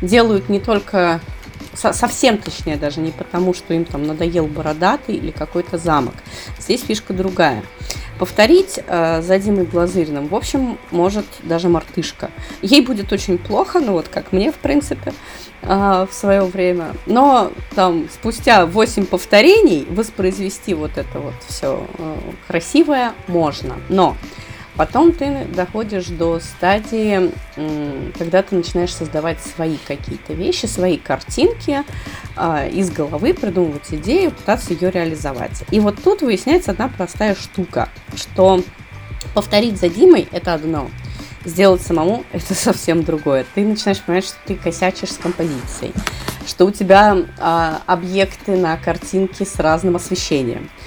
[0.03, 1.21] делают не только
[1.75, 6.15] совсем точнее даже не потому, что им там надоел бородатый или какой-то замок.
[6.59, 7.63] Здесь фишка другая.
[8.19, 12.31] Повторить э, за Димой Глазыриным, в общем, может даже мартышка.
[12.63, 15.15] Ей будет очень плохо, ну вот как мне, в принципе,
[15.63, 16.97] э, в свое время.
[17.07, 22.17] Но там спустя 8 повторений воспроизвести вот это вот все э,
[22.49, 23.77] красивое можно.
[23.89, 24.17] Но
[24.79, 27.33] Потом ты доходишь до стадии,
[28.17, 31.83] когда ты начинаешь создавать свои какие-то вещи, свои картинки
[32.37, 35.65] э, из головы, придумывать идею, пытаться ее реализовать.
[35.73, 38.63] И вот тут выясняется одна простая штука, что
[39.35, 40.89] повторить за Димой– это одно,
[41.45, 43.45] сделать самому– это совсем другое.
[43.57, 45.93] Ты начинаешь понимать, что ты косячишь с композицией,
[46.47, 50.71] что у тебя э, объекты на картинке с разным освещением–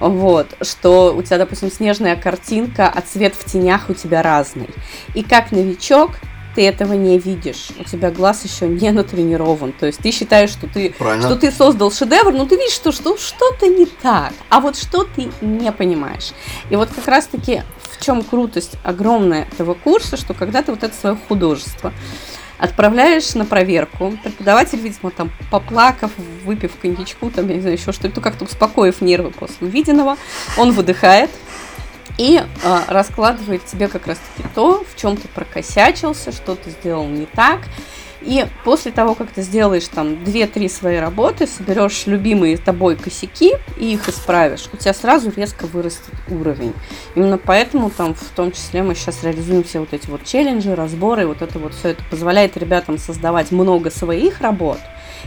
[0.00, 4.70] вот, что у тебя, допустим, снежная картинка, а цвет в тенях у тебя разный.
[5.14, 6.12] И как новичок
[6.54, 7.68] ты этого не видишь.
[7.78, 9.72] У тебя глаз еще не натренирован.
[9.72, 13.16] То есть ты считаешь, что ты, что ты создал шедевр, но ты видишь, что, что
[13.16, 14.32] что-то не так.
[14.48, 16.32] А вот что ты не понимаешь.
[16.70, 20.94] И вот как раз-таки в чем крутость огромная этого курса, что когда ты вот это
[20.94, 21.92] свое художество
[22.58, 24.12] Отправляешь на проверку.
[24.22, 26.10] Преподаватель, видимо, там, поплакав,
[26.44, 30.16] выпив коньячку, там, я не знаю, еще что-то, как-то успокоив нервы после увиденного,
[30.56, 31.30] он выдыхает
[32.18, 37.26] и э, раскладывает тебе как раз-таки то, в чем ты прокосячился, что ты сделал не
[37.26, 37.60] так,
[38.20, 43.92] и после того, как ты сделаешь там 2-3 свои работы, соберешь любимые тобой косяки и
[43.94, 46.74] их исправишь, у тебя сразу резко вырастет уровень.
[47.14, 51.26] Именно поэтому там в том числе мы сейчас реализуем все вот эти вот челленджи, разборы,
[51.26, 54.78] вот это вот все это позволяет ребятам создавать много своих работ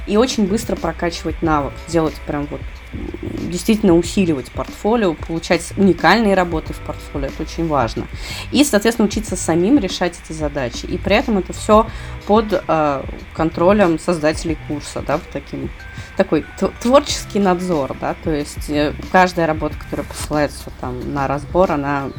[0.08, 2.62] и очень быстро прокачивать навык, делать прям вот
[2.94, 8.08] действительно усиливать портфолио, получать уникальные работы в портфолио, это очень важно.
[8.52, 10.86] И, соответственно, учиться самим решать эти задачи.
[10.86, 11.88] И при этом это все
[12.28, 15.70] под э, контролем создателей курса, да, в таким
[16.18, 16.46] такой
[16.82, 22.10] творческий надзор, да, то есть э, каждая работа, которая посылается там на разбор, она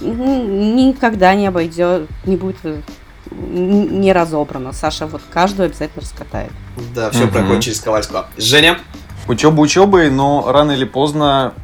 [0.00, 2.80] никогда не обойдет, не будет э,
[3.30, 4.72] не разобрана.
[4.72, 6.52] Саша вот каждую обязательно раскатает.
[6.94, 7.32] Да, все угу.
[7.32, 8.26] проходит через Ковальского.
[8.36, 8.78] Женя?
[9.26, 11.54] Учеба учебой, но рано или поздно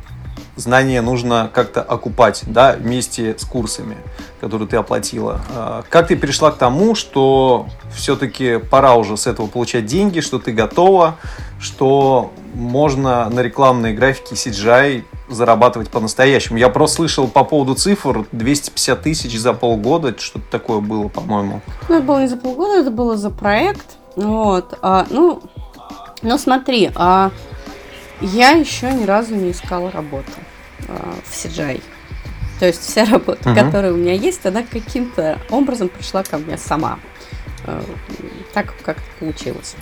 [0.56, 3.96] знания нужно как-то окупать, да, вместе с курсами,
[4.40, 5.40] которые ты оплатила.
[5.54, 10.38] А, как ты перешла к тому, что все-таки пора уже с этого получать деньги, что
[10.38, 11.16] ты готова,
[11.58, 16.58] что можно на рекламной графике CGI зарабатывать по-настоящему.
[16.58, 21.60] Я просто слышал по поводу цифр 250 тысяч за полгода, что-то такое было, по-моему.
[21.88, 23.96] Ну, это было не за полгода, это было за проект.
[24.16, 24.76] Вот.
[24.82, 25.42] А, ну,
[26.22, 27.30] ну смотри, а
[28.20, 30.32] я еще ни разу не искала работу
[30.88, 31.82] э, в CGI.
[32.58, 33.64] То есть вся работа, uh-huh.
[33.64, 36.98] которая у меня есть, она каким-то образом пришла ко мне сама.
[37.64, 37.82] Э,
[38.52, 39.76] так как получилось.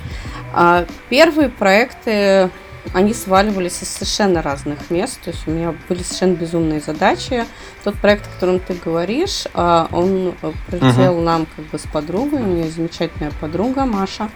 [0.52, 2.50] А первые проекты,
[2.94, 5.20] они сваливались из совершенно разных мест.
[5.24, 7.44] То есть у меня были совершенно безумные задачи.
[7.82, 10.34] Тот проект, о котором ты говоришь, э, он
[10.68, 11.24] прилетел uh-huh.
[11.24, 12.42] нам как бы с подругой.
[12.42, 14.30] У меня замечательная подруга Маша.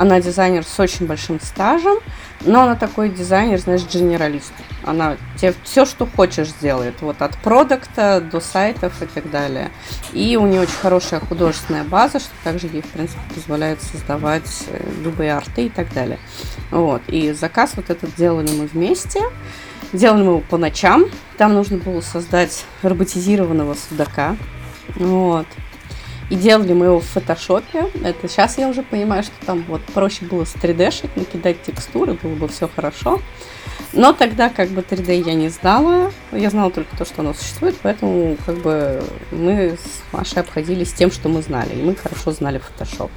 [0.00, 1.98] Она дизайнер с очень большим стажем.
[2.46, 4.54] Но она такой дизайнер, знаешь, генералист.
[4.82, 7.02] Она тебе все, что хочешь, сделает.
[7.02, 9.70] Вот от продукта до сайтов и так далее.
[10.14, 14.82] И у нее очень хорошая художественная база, что также ей, в принципе, позволяет создавать э,
[15.04, 16.18] любые арты и так далее.
[16.70, 17.02] Вот.
[17.08, 19.20] И заказ вот этот делали мы вместе.
[19.92, 21.04] Делали мы его по ночам.
[21.36, 24.38] Там нужно было создать роботизированного судака.
[24.94, 25.46] Вот.
[26.30, 27.86] И делали мы его в фотошопе.
[28.04, 32.34] Это сейчас я уже понимаю, что там вот проще было с 3D-шить, накидать текстуры, было
[32.34, 33.20] бы все хорошо.
[33.92, 36.12] Но тогда как бы 3D я не знала.
[36.30, 41.10] Я знала только то, что оно существует, поэтому как бы мы с Машей обходились тем,
[41.10, 41.74] что мы знали.
[41.74, 43.10] И мы хорошо знали Photoshop.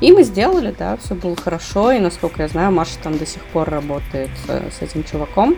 [0.00, 1.92] И мы сделали, да, все было хорошо.
[1.92, 5.56] И насколько я знаю, Маша там до сих пор работает с, с этим чуваком.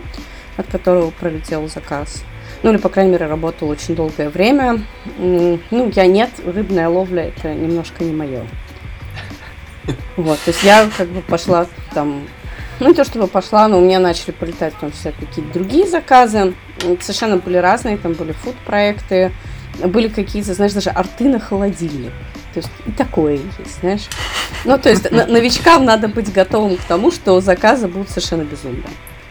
[0.57, 2.23] от которого пролетел заказ.
[2.63, 4.81] Ну, или, по крайней мере, работал очень долгое время.
[5.17, 8.45] Ну, я нет, рыбная ловля это немножко не мое.
[10.15, 12.25] Вот, то есть я как бы пошла там,
[12.79, 16.53] ну не то чтобы пошла, но у меня начали полетать там все какие-то другие заказы.
[17.01, 19.33] Совершенно были разные, там были фуд-проекты,
[19.83, 22.13] были какие-то, знаешь, даже арты на холодильник.
[22.53, 24.07] То есть и такое есть, знаешь.
[24.63, 28.83] Ну, то есть новичкам надо быть готовым к тому, что заказы будут совершенно безумные.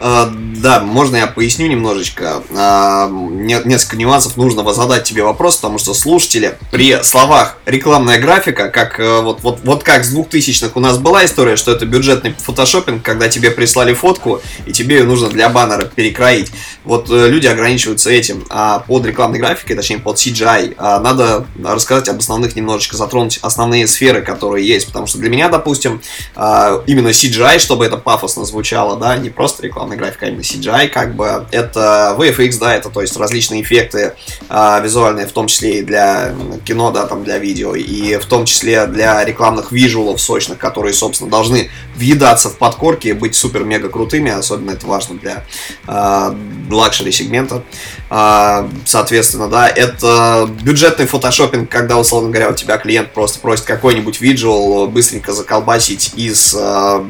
[0.05, 2.43] А, да, можно я поясню немножечко.
[2.57, 8.99] А, несколько нюансов нужно задать тебе вопрос, потому что слушатели при словах рекламная графика, как
[8.99, 13.01] э, вот, вот, вот как с 2000-х у нас была история, что это бюджетный фотошопинг,
[13.01, 16.51] когда тебе прислали фотку, и тебе ее нужно для баннера перекроить.
[16.83, 18.45] Вот э, люди ограничиваются этим.
[18.49, 23.87] А под рекламной графикой, точнее под CGI, а, надо рассказать об основных немножечко, затронуть основные
[23.87, 24.87] сферы, которые есть.
[24.87, 26.01] Потому что для меня, допустим,
[26.35, 31.15] именно CGI, чтобы это пафосно звучало, да, не просто рекламная компьютерная графика, именно CGI, как
[31.15, 34.13] бы это VFX, да, это то есть различные эффекты
[34.49, 36.33] а, визуальные, в том числе и для
[36.65, 41.29] кино, да, там для видео, и в том числе для рекламных визуалов сочных, которые, собственно,
[41.29, 45.43] должны въедаться в подкорки и быть супер-мега крутыми, особенно это важно для
[45.87, 46.35] а,
[46.69, 47.63] luxury сегмента.
[48.09, 54.21] А, соответственно, да, это бюджетный фотошопинг, когда, условно говоря, у тебя клиент просто просит какой-нибудь
[54.21, 57.05] visual быстренько заколбасить из а,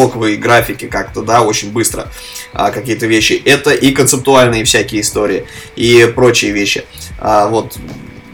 [0.00, 2.08] стоковой графики как-то, да, очень быстро
[2.52, 3.40] а, какие-то вещи.
[3.44, 6.84] Это и концептуальные всякие истории, и прочие вещи.
[7.18, 7.76] А, вот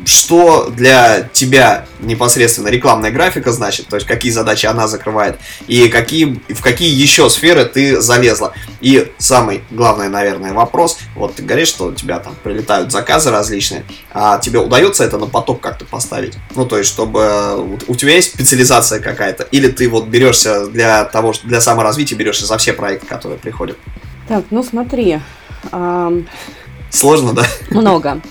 [0.07, 6.41] что для тебя непосредственно рекламная графика значит, то есть какие задачи она закрывает, и какие,
[6.49, 8.55] в какие еще сферы ты залезла.
[8.81, 13.85] И самый главный, наверное, вопрос, вот ты говоришь, что у тебя там прилетают заказы различные,
[14.13, 16.35] а тебе удается это на поток как-то поставить?
[16.55, 21.35] Ну, то есть, чтобы у тебя есть специализация какая-то, или ты вот берешься для того,
[21.43, 23.77] для саморазвития, берешься за все проекты, которые приходят?
[24.29, 25.21] Так, ну смотри,
[26.97, 27.43] Сложно, да?
[27.71, 28.23] Много.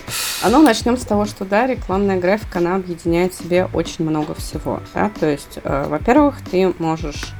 [0.42, 4.34] А ну, начнем с того, что, да, рекламная графика, она объединяет в себе очень много
[4.34, 7.32] всего, да, то есть, э, во-первых, ты можешь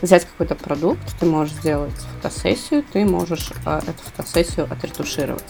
[0.00, 5.44] взять какой-то продукт, ты можешь сделать фотосессию, ты можешь э, эту фотосессию отретушировать.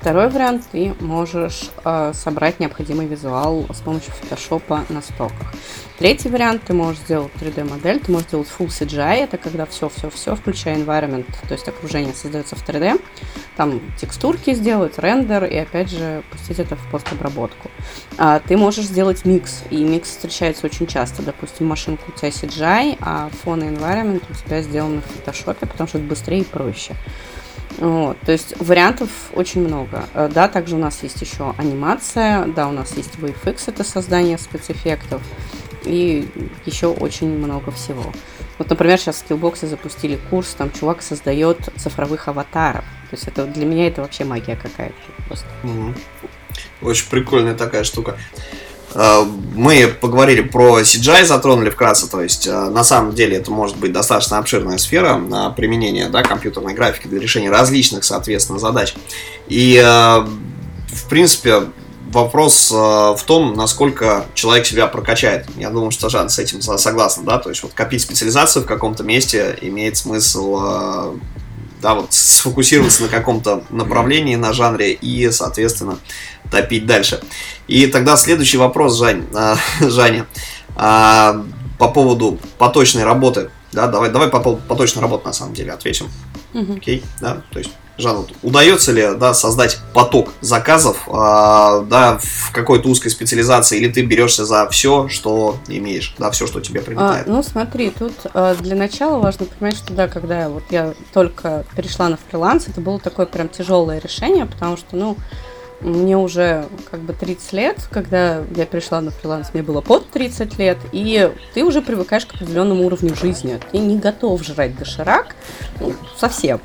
[0.00, 5.52] Второй вариант, ты можешь э, собрать необходимый визуал с помощью фотошопа на стоках.
[5.98, 10.76] Третий вариант, ты можешь сделать 3D-модель, ты можешь сделать Full CGI, это когда все-все-все, включая
[10.76, 13.02] environment, то есть окружение создается в 3D,
[13.56, 17.68] там текстурки сделать, рендер и опять же пустить это в постобработку.
[18.16, 22.98] А, ты можешь сделать микс, и микс встречается очень часто, допустим, машинка у тебя CGI,
[23.00, 26.94] а фон и environment у тебя сделаны в фотошопе, потому что это быстрее и проще.
[27.78, 30.04] Вот, то есть вариантов очень много.
[30.14, 34.36] Э, да, также у нас есть еще анимация, да, у нас есть VFX, это создание
[34.36, 35.22] спецэффектов
[35.84, 36.28] и
[36.66, 38.12] еще очень много всего.
[38.58, 42.84] Вот, например, сейчас в Skillbox запустили курс, там чувак создает цифровых аватаров.
[43.10, 44.94] То есть это для меня это вообще магия какая-то
[45.28, 45.46] просто.
[45.62, 45.94] Угу.
[46.82, 48.18] Очень прикольная такая штука.
[48.94, 49.24] А,
[49.54, 53.92] мы поговорили про CGI, затронули вкратце, то есть а, на самом деле это может быть
[53.92, 55.20] достаточно обширная сфера
[55.56, 58.94] применения да, компьютерной графики для решения различных, соответственно, задач.
[59.48, 61.64] И, в принципе,
[62.10, 65.46] вопрос э, в том, насколько человек себя прокачает.
[65.56, 69.04] Я думаю, что Жан с этим согласен, да, то есть вот копить специализацию в каком-то
[69.04, 71.16] месте имеет смысл, э,
[71.80, 75.98] да, вот сфокусироваться на каком-то направлении, на жанре и, соответственно,
[76.50, 77.20] топить дальше.
[77.66, 79.54] И тогда следующий вопрос, Жань, э,
[79.88, 80.26] Жаня,
[80.76, 81.44] э,
[81.78, 86.08] по поводу поточной работы, да, давай, давай по поводу поточной работы на самом деле ответим.
[86.54, 92.52] Окей, да, то есть Жан, вот удается ли да, создать поток заказов э, да, в
[92.52, 97.26] какой-то узкой специализации, или ты берешься за все, что имеешь, да, все, что тебе прилетает?
[97.26, 101.64] А, ну, смотри, тут э, для начала важно понимать, что да, когда вот я только
[101.74, 105.16] перешла на фриланс, это было такое прям тяжелое решение, потому что, ну,
[105.80, 110.58] мне уже как бы 30 лет, когда я пришла на фриланс, мне было под 30
[110.58, 113.60] лет, и ты уже привыкаешь к определенному уровню жизни.
[113.70, 115.36] Ты не готов жрать доширак
[115.80, 116.60] ну, совсем.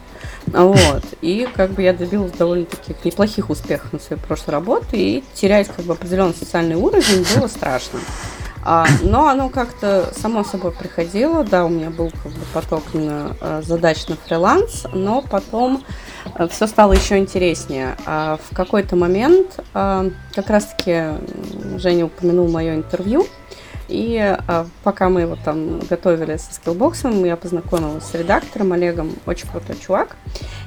[0.47, 1.03] Вот.
[1.21, 5.67] И как бы я добилась довольно таких неплохих успехов на своей прошлой работе, и терять
[5.67, 7.99] как бы определенный социальный уровень было страшно.
[8.65, 13.35] А, но оно как-то само собой приходило, да, у меня был как бы поток именно
[13.41, 15.83] а, задач на фриланс, но потом
[16.49, 17.95] все стало еще интереснее.
[18.05, 21.19] А, в какой-то момент, а, как раз-таки
[21.77, 23.27] Женя упомянул мое интервью,
[23.87, 29.49] и а, пока мы его там готовили со скиллбоксом, я познакомилась с редактором Олегом, очень
[29.49, 30.15] крутой чувак.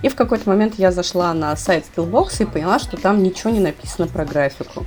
[0.02, 3.60] И в какой-то момент я зашла на сайт скиллбокса и поняла, что там ничего не
[3.60, 4.84] написано про графику.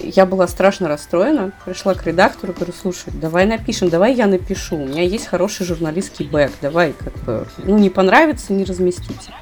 [0.00, 4.86] Я была страшно расстроена, пришла к редактору, говорю, слушай, давай напишем, давай я напишу, у
[4.86, 9.32] меня есть хороший журналистский бэк, давай как бы, ну не понравится, не разместите.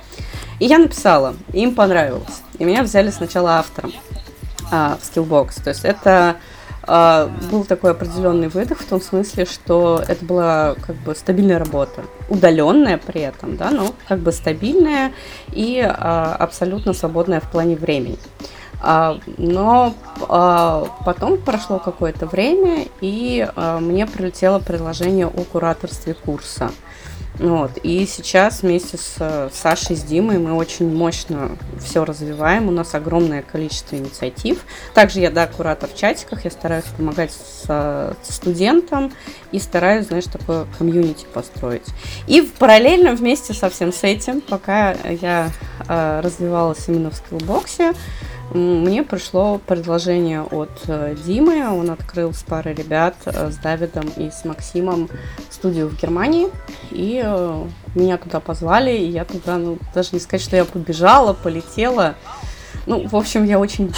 [0.58, 2.42] И я написала, им понравилось.
[2.58, 3.92] И меня взяли сначала автором
[4.70, 5.62] а, в Skillbox.
[5.62, 6.36] То есть это
[6.84, 12.02] а, был такой определенный выдох в том смысле, что это была как бы стабильная работа,
[12.28, 15.12] удаленная при этом, да, но как бы стабильная
[15.52, 18.18] и а, абсолютно свободная в плане времени.
[18.84, 19.94] А, но
[20.28, 26.72] а, потом прошло какое-то время, и а, мне прилетело предложение о кураторстве курса.
[27.38, 27.78] Вот.
[27.82, 32.68] И сейчас вместе с Сашей, с Димой мы очень мощно все развиваем.
[32.68, 34.64] У нас огромное количество инициатив.
[34.94, 36.44] Также я, да, куратор в чатиках.
[36.44, 39.12] Я стараюсь помогать с, с студентам
[39.50, 41.86] и стараюсь, знаешь, такое комьюнити построить.
[42.26, 45.50] И параллельно вместе со всем с этим, пока я
[45.88, 47.92] э, развивалась именно в скиллбоксе,
[48.54, 51.68] мне пришло предложение от э, Димы.
[51.68, 55.08] Он открыл с парой ребят, э, с Давидом и с Максимом,
[55.50, 56.48] студию в Германии.
[56.90, 61.32] И э, меня туда позвали, и я туда, ну, даже не сказать, что я побежала,
[61.32, 62.14] полетела.
[62.86, 63.94] Ну, в общем, я очень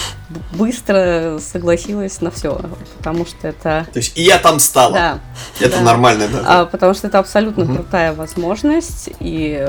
[0.53, 2.61] быстро согласилась на все,
[2.97, 3.87] потому что это...
[3.91, 4.93] То есть и я там стала.
[4.93, 5.19] Да.
[5.59, 5.83] Это да.
[5.83, 6.43] нормально, да?
[6.45, 7.75] А, потому что это абсолютно угу.
[7.75, 9.67] крутая возможность, и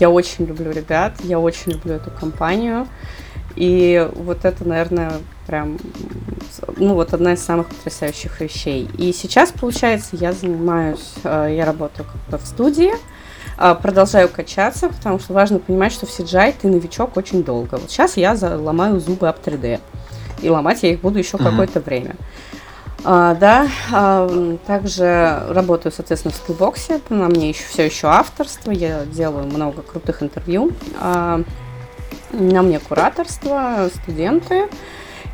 [0.00, 2.86] я очень люблю ребят, я очень люблю эту компанию.
[3.56, 5.12] И вот это, наверное,
[5.46, 5.78] прям,
[6.76, 8.88] ну вот одна из самых потрясающих вещей.
[8.98, 12.92] И сейчас, получается, я занимаюсь, э, я работаю как-то в студии,
[13.58, 17.76] э, продолжаю качаться, потому что важно понимать, что в CGI ты новичок очень долго.
[17.76, 19.80] Вот сейчас я ломаю зубы об 3D,
[20.42, 21.50] и ломать я их буду еще uh-huh.
[21.50, 22.14] какое-то время.
[23.08, 27.00] А, да, а, также работаю, соответственно, в скиллбоксе.
[27.08, 28.72] На мне еще все еще авторство.
[28.72, 30.72] Я делаю много крутых интервью.
[31.00, 31.42] А,
[32.32, 34.68] на мне кураторство, студенты.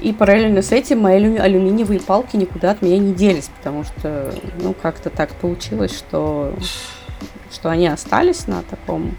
[0.00, 4.74] И параллельно с этим мои алюминиевые палки никуда от меня не делись, потому что, ну,
[4.74, 6.52] как-то так получилось, что,
[7.52, 9.14] что они остались на таком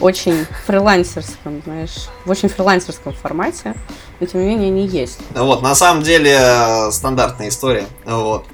[0.00, 3.74] очень фрилансерском, знаешь, в очень фрилансерском формате,
[4.18, 5.20] но тем не менее они есть.
[5.34, 7.86] Вот, на самом деле стандартная история.
[8.04, 8.44] Вот.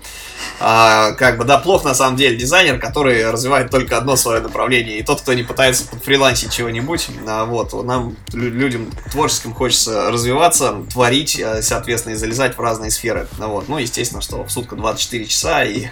[0.61, 4.99] А, как бы, да, плохо на самом деле дизайнер, который развивает только одно свое направление.
[4.99, 11.41] И тот, кто не пытается подфрилансить чего-нибудь, а, вот, нам, людям творческим хочется развиваться, творить,
[11.41, 13.27] а, соответственно, и залезать в разные сферы.
[13.39, 13.69] А, вот.
[13.69, 15.87] Ну, естественно, что в сутка 24 часа и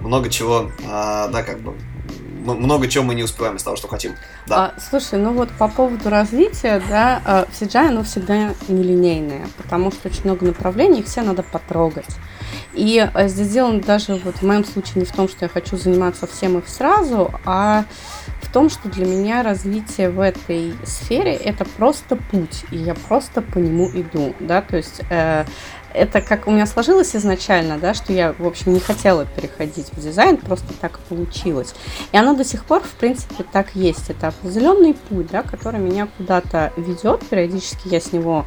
[0.00, 1.74] много чего, а, да, как бы,
[2.44, 4.14] много чего мы не успеваем из того, что хотим.
[4.46, 4.72] Да.
[4.76, 10.08] А, слушай, ну вот по поводу развития, да, в CGI оно всегда нелинейное, потому что
[10.08, 12.08] очень много направлений, их все надо потрогать.
[12.74, 15.76] И э, здесь дело даже вот в моем случае не в том, что я хочу
[15.76, 17.84] заниматься всем их сразу, а
[18.42, 23.42] в том, что для меня развитие в этой сфере это просто путь, и я просто
[23.42, 25.44] по нему иду, да, то есть э,
[25.92, 30.00] это как у меня сложилось изначально, да, что я, в общем, не хотела переходить в
[30.00, 31.74] дизайн, просто так получилось.
[32.12, 34.10] И оно до сих пор, в принципе, так есть.
[34.10, 38.46] Это определенный путь, да, который меня куда-то ведет, периодически я с него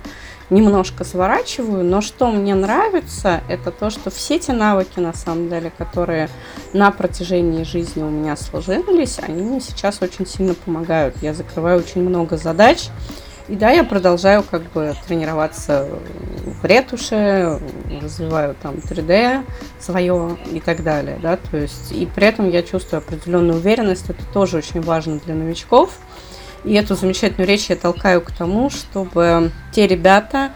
[0.54, 5.72] немножко сворачиваю, но что мне нравится, это то, что все те навыки, на самом деле,
[5.78, 6.30] которые
[6.74, 11.16] на протяжении жизни у меня сложились, они мне сейчас очень сильно помогают.
[11.22, 12.89] Я закрываю очень много задач,
[13.49, 15.89] и да, я продолжаю как бы тренироваться
[16.62, 17.60] в ретуше,
[18.01, 19.43] развиваю там 3D
[19.80, 24.24] свое и так далее, да, то есть, и при этом я чувствую определенную уверенность, это
[24.34, 25.97] тоже очень важно для новичков,
[26.64, 30.51] и эту замечательную речь я толкаю к тому, чтобы те ребята,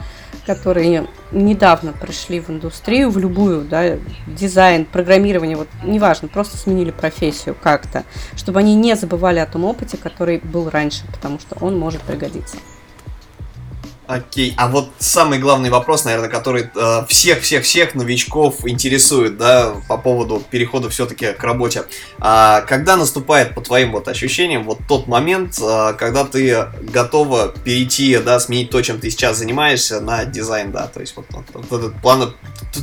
[0.46, 3.98] которые недавно пришли в индустрию, в любую, да,
[4.28, 8.06] дизайн, программирование, вот неважно, просто сменили профессию как-то,
[8.36, 12.58] чтобы они не забывали о том опыте, который был раньше, потому что он может пригодиться.
[14.08, 16.70] Окей, а вот самый главный вопрос, наверное, который
[17.10, 21.84] всех-всех-всех э, новичков интересует, да, по поводу перехода все-таки к работе.
[22.18, 28.18] А когда наступает, по твоим вот ощущениям, вот тот момент, э, когда ты готова перейти,
[28.20, 31.80] да, сменить то, чем ты сейчас занимаешься, на дизайн, да, то есть вот, вот, вот
[31.80, 32.34] этот план,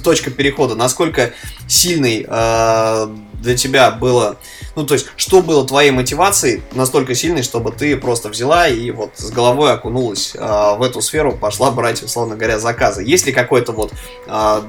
[0.03, 1.33] точка перехода, насколько
[1.67, 4.37] сильный э, для тебя было,
[4.77, 9.13] ну, то есть, что было твоей мотивацией настолько сильной, чтобы ты просто взяла и вот
[9.17, 13.03] с головой окунулась э, в эту сферу, пошла брать, условно говоря, заказы?
[13.05, 13.93] Есть ли какой-то вот
[14.27, 14.61] э,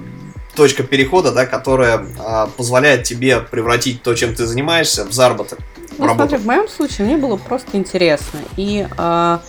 [0.55, 5.59] точка перехода, да, которая э, позволяет тебе превратить то, чем ты занимаешься, в заработок?
[5.97, 8.39] Ну, смотри, в моем случае мне было просто интересно.
[8.57, 9.39] И э,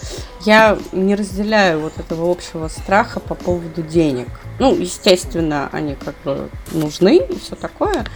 [0.44, 4.28] я не разделяю вот этого общего страха по поводу денег.
[4.58, 8.06] Ну, естественно, они как бы нужны и все такое.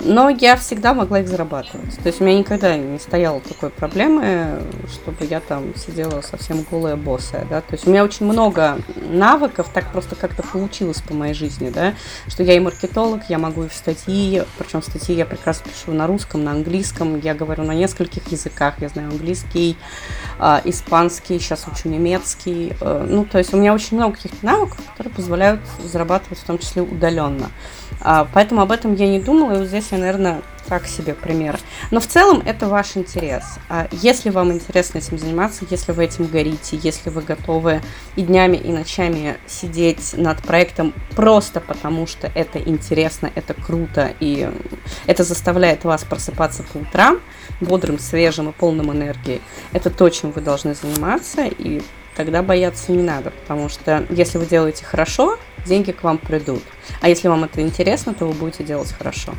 [0.00, 1.96] Но я всегда могла их зарабатывать.
[1.96, 6.96] То есть у меня никогда не стояло такой проблемы, чтобы я там сидела совсем голая
[6.96, 7.60] боссая, да.
[7.60, 8.78] То есть у меня очень много
[9.10, 11.94] навыков, так просто как-то получилось по моей жизни, да,
[12.28, 16.06] что я и маркетолог, я могу и в статьи, причем статьи я прекрасно пишу на
[16.06, 19.76] русском, на английском, я говорю на нескольких языках, я знаю английский,
[20.38, 24.78] э, испанский, сейчас учу немецкий, э, ну, то есть у меня очень много каких-то навыков,
[24.90, 27.50] которые позволяют зарабатывать в том числе удаленно.
[28.00, 31.58] А, поэтому об этом я не думала, и вот здесь я, наверное, так себе пример.
[31.90, 33.44] Но в целом это ваш интерес.
[33.68, 37.82] А если вам интересно этим заниматься, если вы этим горите, если вы готовы
[38.16, 44.50] и днями, и ночами сидеть над проектом просто потому, что это интересно, это круто, и
[45.06, 47.18] это заставляет вас просыпаться по утрам
[47.60, 49.40] бодрым, свежим и полным энергии,
[49.72, 51.82] это то, чем вы должны заниматься, и
[52.16, 56.62] тогда бояться не надо, потому что если вы делаете хорошо, деньги к вам придут.
[57.00, 59.34] А если вам это интересно, то вы будете делать хорошо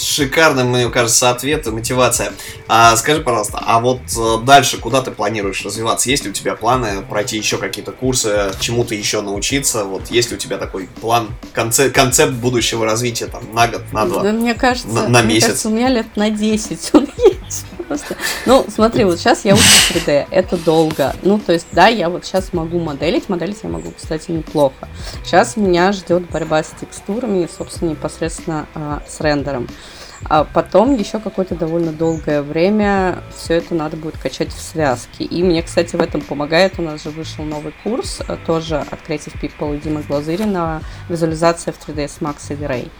[0.00, 2.32] шикарный, мне кажется, ответ и мотивация.
[2.68, 6.10] А, скажи, пожалуйста, а вот э, дальше куда ты планируешь развиваться?
[6.10, 9.84] Есть ли у тебя планы пройти еще какие-то курсы, чему-то еще научиться?
[9.84, 14.06] Вот есть ли у тебя такой план, концепт, концепт будущего развития там на год, на
[14.06, 14.22] два?
[14.22, 15.46] Да, мне кажется, на, на мне месяц.
[15.46, 17.39] Кажется, у меня лет на 10 он есть
[17.90, 18.16] просто.
[18.46, 21.12] Ну, смотри, вот сейчас я учу 3D, это долго.
[21.22, 24.88] Ну, то есть, да, я вот сейчас могу моделить, моделить я могу, кстати, неплохо.
[25.24, 29.66] Сейчас меня ждет борьба с текстурами, собственно, непосредственно а, с рендером.
[30.28, 35.24] А потом еще какое-то довольно долгое время все это надо будет качать в связке.
[35.24, 36.78] И мне, кстати, в этом помогает.
[36.78, 41.72] У нас же вышел новый курс, э, тоже от Creative People и Димы Глазырина, визуализация
[41.72, 42.90] в 3ds Max и V-Ray.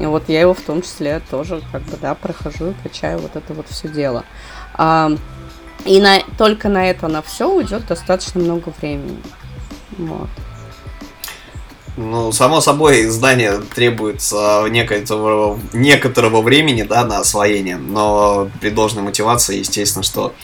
[0.00, 3.36] И вот я его в том числе тоже как бы, да, прохожу и качаю вот
[3.36, 4.24] это вот все дело.
[4.74, 5.12] А,
[5.84, 9.22] и на, только на это, на все уйдет достаточно много времени.
[9.98, 10.28] Вот.
[11.96, 14.20] Ну, само собой, здание требует
[14.70, 20.34] некоторого, некоторого времени да, на освоение, но при должной мотивации, естественно, что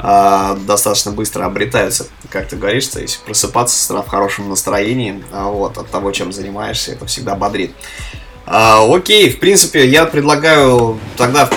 [0.00, 5.48] э, достаточно быстро обретаются, как ты говоришь, то есть просыпаться с в хорошем настроении а
[5.48, 7.72] вот, от того, чем занимаешься, это всегда бодрит.
[8.44, 11.48] А, окей, в принципе, я предлагаю тогда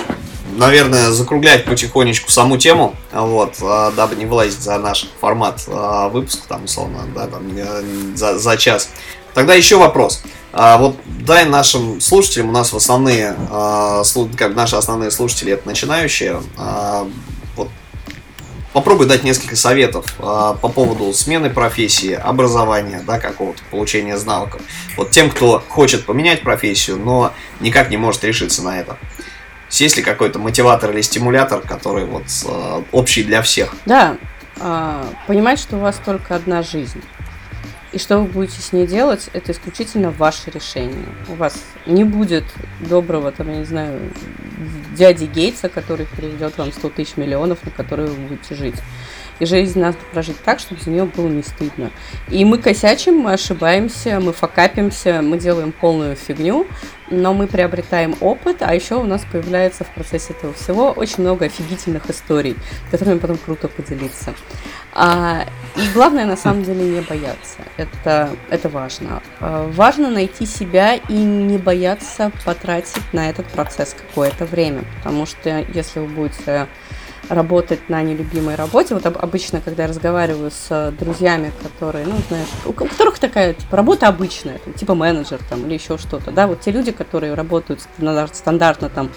[0.60, 3.56] наверное, закруглять потихонечку саму тему, вот,
[3.96, 7.84] дабы не вылазить за наш формат выпуска, там, условно, да, там, э,
[8.16, 8.90] за, за час.
[9.34, 10.24] Тогда еще вопрос.
[10.52, 14.04] А, вот дай нашим слушателям, у нас в основные, а,
[14.36, 17.08] как наши основные слушатели это начинающие, а,
[17.56, 17.70] вот,
[18.74, 24.62] попробуй дать несколько советов а, по поводу смены профессии, образования, да, какого-то получения навыков.
[24.98, 28.98] Вот тем, кто хочет поменять профессию, но никак не может решиться на это.
[29.70, 33.76] Есть ли какой-то мотиватор или стимулятор, который вот а, общий для всех?
[33.86, 34.18] Да,
[34.60, 37.04] а, понимать, что у вас только одна жизнь.
[37.92, 41.06] И что вы будете с ней делать, это исключительно ваше решение.
[41.28, 42.44] У вас не будет
[42.80, 44.00] доброго, там, я не знаю,
[44.96, 48.76] дяди Гейтса, который переведет вам 100 тысяч миллионов, на которые вы будете жить.
[49.40, 51.92] И жизнь надо прожить так, чтобы за нее было не стыдно.
[52.30, 56.68] И мы косячим, мы ошибаемся, мы факапимся, мы делаем полную фигню,
[57.10, 61.46] но мы приобретаем опыт, а еще у нас появляется в процессе этого всего очень много
[61.46, 62.56] офигительных историй,
[62.92, 64.34] которыми потом круто поделиться.
[64.94, 67.60] А, и главное, на самом деле, не бояться.
[67.78, 69.22] Это, это важно.
[69.40, 75.66] А, важно найти себя и не бояться потратить на этот процесс какое-то время, потому что
[75.74, 76.68] если вы будете
[77.30, 78.96] работать на нелюбимой работе.
[78.96, 84.08] Вот обычно, когда я разговариваю с друзьями, которые, ну, знаешь, у которых такая типа, работа
[84.08, 87.82] обычная, там, типа менеджер там, или еще что-то, да, вот те люди, которые работают
[88.34, 89.12] стандартно там,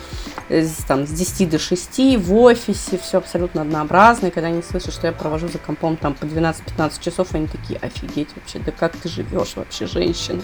[0.51, 4.93] с, там, с 10 до 6 в офисе, все абсолютно однообразно, и когда они слышат,
[4.93, 8.97] что я провожу за компом там по 12-15 часов, они такие, офигеть вообще, да как
[8.97, 10.43] ты живешь вообще, женщина?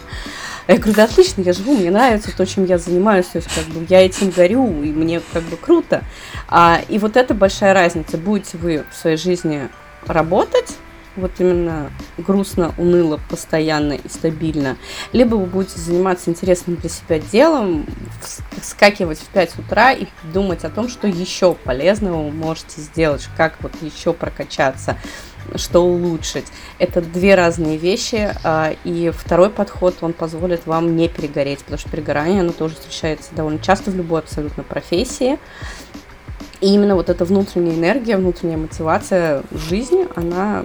[0.67, 3.49] А я говорю, да отлично, я живу, мне нравится то, чем я занимаюсь, то есть
[3.55, 6.03] как бы я этим горю, и мне как бы круто.
[6.49, 9.69] А, и вот это большая большая разница, будете вы в своей жизни
[10.07, 10.77] работать,
[11.17, 14.77] вот именно грустно, уныло, постоянно и стабильно,
[15.13, 17.85] либо вы будете заниматься интересным для себя делом,
[18.63, 23.61] скакивать в 5 утра и думать о том, что еще полезного вы можете сделать, как
[23.61, 24.97] вот еще прокачаться,
[25.57, 26.47] что улучшить.
[26.79, 31.91] Это две разные вещи, а, и второй подход, он позволит вам не перегореть, потому что
[31.91, 35.41] перегорание, оно тоже встречается довольно часто в любой абсолютно профессии,
[36.61, 40.65] и именно вот эта внутренняя энергия, внутренняя мотивация жизни, она,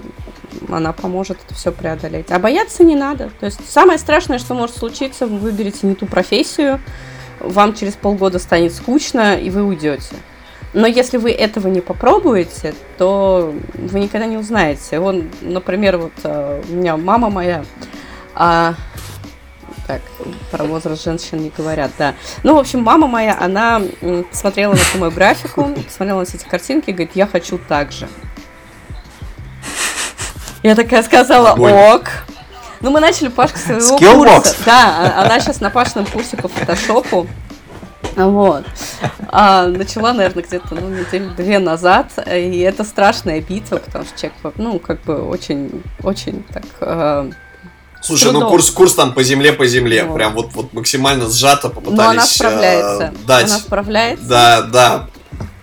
[0.68, 2.30] она поможет это все преодолеть.
[2.30, 3.30] А бояться не надо.
[3.38, 6.80] То есть самое страшное, что может случиться, вы выберете не ту профессию,
[7.40, 10.16] вам через полгода станет скучно, и вы уйдете.
[10.72, 14.98] Но если вы этого не попробуете, то вы никогда не узнаете.
[14.98, 17.64] Он, например, вот э, у меня мама моя,
[18.34, 18.74] а,
[19.86, 20.00] так,
[20.50, 22.14] про возраст женщин не говорят, да.
[22.42, 23.82] Ну, в общем, мама моя, она
[24.32, 27.92] смотрела на всю мою графику, смотрела на все эти картинки и говорит, я хочу так
[27.92, 28.08] же.
[30.62, 31.72] Я такая сказала, Огонь.
[31.72, 32.04] ок.
[32.80, 34.34] Ну, мы начали Пашка своего Skillbox.
[34.36, 34.56] курса.
[34.64, 37.26] Да, а- она сейчас на Пашином курсе по фотошопу.
[38.16, 38.64] Вот.
[39.28, 42.12] А, начала, наверное, где-то ну, неделю две назад.
[42.26, 47.30] И это страшная битва, потому что человек, ну, как бы очень, очень так э,
[48.04, 50.04] Слушай, ну курс, курс там по земле, по земле.
[50.04, 50.14] Вот.
[50.14, 53.14] Прям вот, вот максимально сжато попытались Но она э, справляется.
[53.26, 53.46] дать.
[53.46, 54.24] Она справляется.
[54.26, 55.08] Да, да.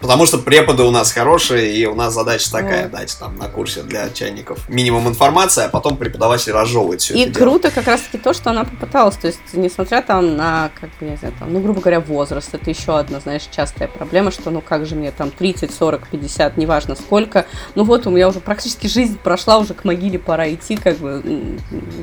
[0.01, 2.91] Потому что преподы у нас хорошие, и у нас задача такая Вот.
[2.91, 7.33] дать там на курсе для чайников минимум информации, а потом преподаватель разжевывает все И это
[7.33, 7.43] дело.
[7.43, 9.15] круто как раз-таки то, что она попыталась.
[9.15, 12.53] То есть, несмотря там на, как бы, я не знаю, там, ну, грубо говоря, возраст,
[12.53, 16.57] это еще одна, знаешь, частая проблема, что, ну, как же мне там 30, 40, 50,
[16.57, 17.45] неважно сколько.
[17.75, 21.21] Ну, вот у меня уже практически жизнь прошла, уже к могиле пора идти, как бы.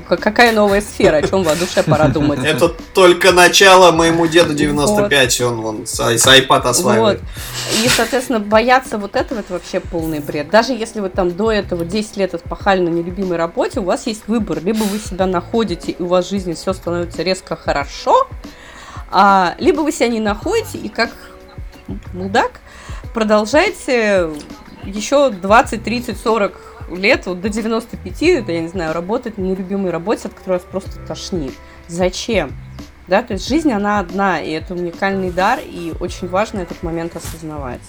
[0.08, 2.40] Какая новая сфера, о чем в душе пора думать.
[2.44, 7.20] Это только начало моему деду 95, он вон с iPad осваивает.
[7.20, 7.87] Вот.
[7.88, 10.50] Соответственно, бояться вот этого, это вообще полный бред.
[10.50, 14.28] Даже если вы там до этого 10 лет отпахали на нелюбимой работе, у вас есть
[14.28, 14.62] выбор.
[14.62, 18.28] Либо вы себя находите, и у вас в жизни все становится резко хорошо,
[19.10, 21.10] а, либо вы себя не находите, и как
[22.12, 22.60] мудак
[23.14, 24.30] продолжаете
[24.84, 26.60] еще 20, 30, 40
[26.90, 30.62] лет, вот до 95, это, я не знаю, работать на нелюбимой работе, от которой вас
[30.62, 31.54] просто тошнит.
[31.86, 32.52] Зачем?
[33.08, 37.16] Да, то есть жизнь, она одна, и это уникальный дар, и очень важно этот момент
[37.16, 37.80] осознавать.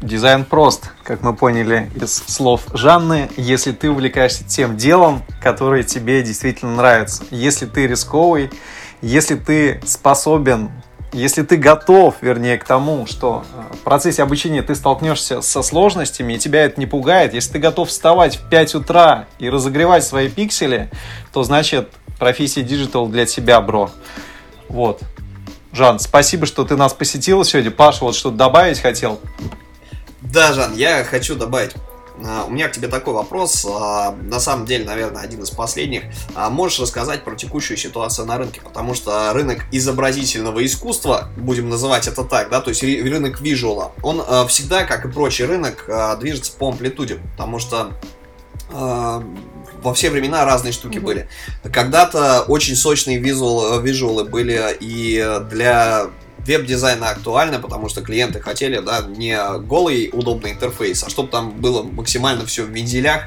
[0.00, 6.22] Дизайн прост, как мы поняли из слов Жанны, если ты увлекаешься тем делом, которое тебе
[6.22, 7.24] действительно нравится.
[7.30, 8.50] Если ты рисковый,
[9.02, 10.70] если ты способен,
[11.12, 16.34] если ты готов, вернее, к тому, что э, в процессе обучения ты столкнешься со сложностями,
[16.34, 20.28] и тебя это не пугает, если ты готов вставать в 5 утра и разогревать свои
[20.28, 20.90] пиксели,
[21.32, 23.90] то значит профессия digital для тебя, бро.
[24.68, 25.02] Вот.
[25.72, 27.70] Жан, спасибо, что ты нас посетила сегодня.
[27.70, 29.20] Паша вот что-то добавить хотел.
[30.22, 31.72] Да, Жан, я хочу добавить.
[32.24, 36.04] А, У меня к тебе такой вопрос, а, на самом деле, наверное, один из последних.
[36.34, 38.60] А Можешь рассказать про текущую ситуацию на рынке?
[38.62, 44.22] Потому что рынок изобразительного искусства, будем называть это так, да, то есть рынок визуала, он
[44.48, 47.92] всегда, как и прочий рынок, движется по амплитуде, потому что
[49.86, 51.06] во все времена разные штуки Мгм.
[51.06, 51.28] были.
[51.72, 56.08] Когда-то очень сочные визуал, визуалы были и для
[56.38, 61.82] веб-дизайна актуальны, потому что клиенты хотели, да, не голый удобный интерфейс, а чтобы там было
[61.84, 63.24] максимально все в вензелях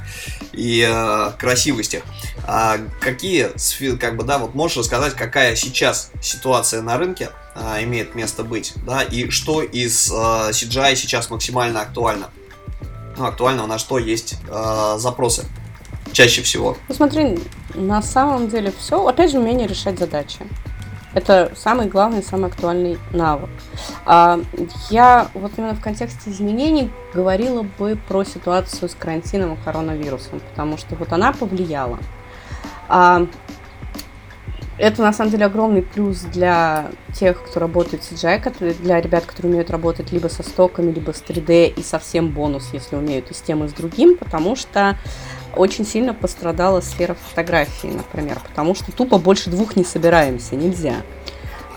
[0.51, 2.03] и э, красивостях.
[2.45, 3.49] А какие,
[3.97, 8.73] как бы, да, вот можешь рассказать, какая сейчас ситуация на рынке а, имеет место быть,
[8.85, 12.29] да, и что из э, CGI сейчас максимально актуально?
[13.17, 15.45] Ну, актуально на что есть э, запросы
[16.11, 16.77] чаще всего.
[16.87, 17.37] Ну смотри,
[17.75, 20.39] на самом деле все, опять же, умение решать задачи.
[21.13, 23.49] Это самый главный, самый актуальный навык.
[24.05, 24.39] А,
[24.91, 30.77] я вот именно в контексте изменений говорила бы про ситуацию с карантином и коронавирусом, потому
[30.77, 31.97] что вот она повлияла.
[32.87, 33.25] А,
[34.79, 39.51] это на самом деле огромный плюс для тех, кто работает в CGI, для ребят, которые
[39.51, 43.41] умеют работать либо со стоками, либо с 3D, и совсем бонус, если умеют и с
[43.41, 44.97] тем, и с другим, потому что
[45.55, 50.97] очень сильно пострадала сфера фотографии, например, потому что тупо больше двух не собираемся, нельзя.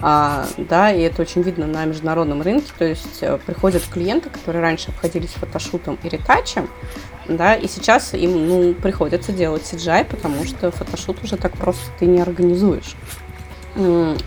[0.01, 4.61] А, да, и это очень видно на международном рынке, то есть э, приходят клиенты, которые
[4.61, 6.69] раньше обходились фотошутом и ретачем,
[7.29, 12.07] да, и сейчас им, ну, приходится делать CGI, потому что фотошут уже так просто ты
[12.07, 12.97] не организуешь.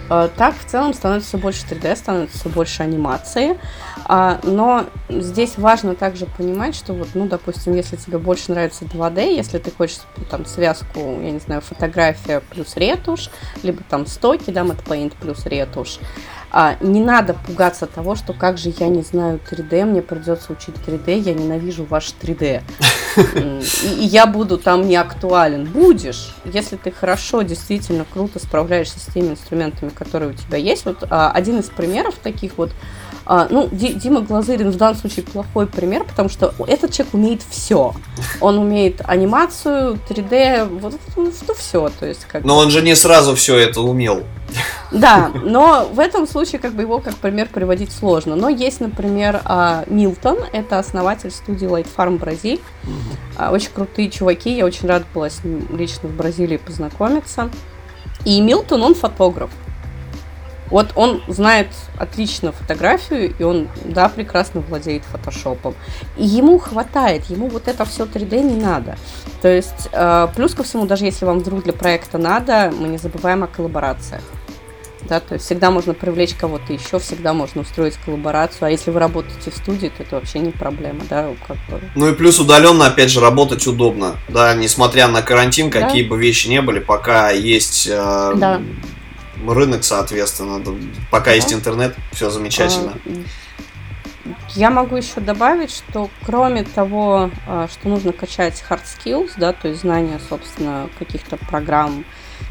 [0.10, 3.60] А Так, в целом, становится все больше 3D, становится все больше анимации.
[4.08, 9.36] А, Но здесь важно также понимать, что вот, ну, допустим, если тебе больше нравится 2D,
[9.36, 9.98] если ты хочешь
[10.30, 13.30] там связку, я не знаю, фотография плюс ретушь,
[13.64, 16.00] либо там стоки, да, Paint плюс ретушь,
[16.52, 20.76] а, не надо пугаться того, что как же я не знаю 3D, мне придется учить
[20.86, 22.62] 3D, я ненавижу ваш 3D.
[23.18, 25.66] М, И, и я буду там не актуален.
[25.66, 30.86] Будешь, если ты хорошо, действительно круто справляешься с теми инструментами, которые у тебя есть.
[30.86, 32.72] Вот а, один из примеров таких вот,
[33.26, 37.42] а, ну, Ди- Дима Глазырин в данном случае плохой пример, потому что этот человек умеет
[37.50, 37.94] все.
[38.40, 43.36] Он умеет анимацию, 3D, вот ну, все, то есть как Но он же не сразу
[43.36, 44.24] все это умел.
[44.92, 48.36] да, но в этом случае как бы его как пример приводить сложно.
[48.36, 52.62] Но есть, например, а, Милтон, это основатель студии Light Farm Бразиль.
[53.52, 57.50] Очень крутые чуваки, я очень рада была с ним лично в Бразилии познакомиться.
[58.24, 59.50] И Милтон, он фотограф.
[60.70, 65.76] Вот он знает отлично фотографию, и он, да, прекрасно владеет фотошопом.
[66.18, 68.98] И ему хватает, ему вот это все 3D не надо.
[69.42, 72.98] То есть, э, плюс ко всему, даже если вам вдруг для проекта надо, мы не
[72.98, 74.24] забываем о коллаборациях.
[75.08, 79.00] да, то есть всегда можно привлечь кого-то еще, всегда можно устроить коллаборацию, а если вы
[79.00, 81.80] работаете в студии, то это вообще не проблема, да, как бы.
[81.94, 85.82] Ну и плюс удаленно, опять же, работать удобно, да, несмотря на карантин, да.
[85.82, 88.62] какие бы вещи не были, пока есть э, да.
[89.48, 90.64] Рынок, соответственно,
[91.12, 91.34] пока да.
[91.34, 92.94] есть интернет, все замечательно.
[93.06, 93.10] А,
[94.56, 99.68] я могу еще добавить, что кроме того, а, что нужно качать hard skills, да, то
[99.68, 102.06] есть знания, собственно, каких-то программ,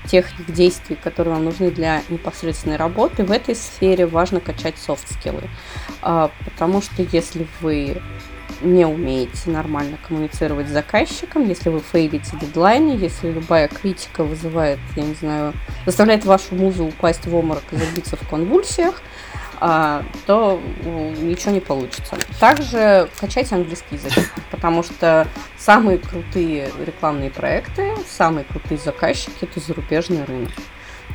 [0.07, 5.49] техник действий, которые вам нужны для непосредственной работы, в этой сфере важно качать софт-скиллы.
[6.03, 8.03] А, потому что если вы
[8.65, 15.03] не умеете нормально коммуницировать с заказчиком, если вы фейлите дедлайны, если любая критика вызывает, я
[15.03, 15.55] не знаю,
[15.87, 19.03] заставляет вашу музу упасть в обморок и забиться в конвульсиях,
[19.61, 22.17] а, то ничего не получится.
[22.41, 30.25] Также качайте английский язык, потому что самые крутые рекламные проекты, самые крутые заказчики– это зарубежный
[30.25, 30.51] рынок.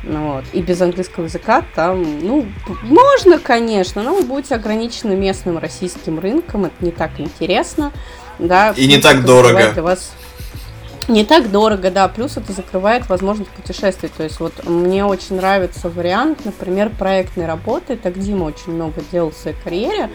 [0.02, 0.44] Ну, вот.
[0.52, 2.46] И без английского языка там, ну,
[2.82, 7.92] можно, конечно, но вы будете ограничены местным российским рынком, это не так интересно,
[8.38, 8.72] да.
[8.76, 9.72] И не так дорого.
[9.72, 10.12] Для вас
[11.10, 14.10] не так дорого, да, плюс это закрывает возможность путешествий.
[14.16, 17.96] То есть вот мне очень нравится вариант, например, проектной работы.
[17.96, 20.08] Так Дима очень много делал в своей карьере.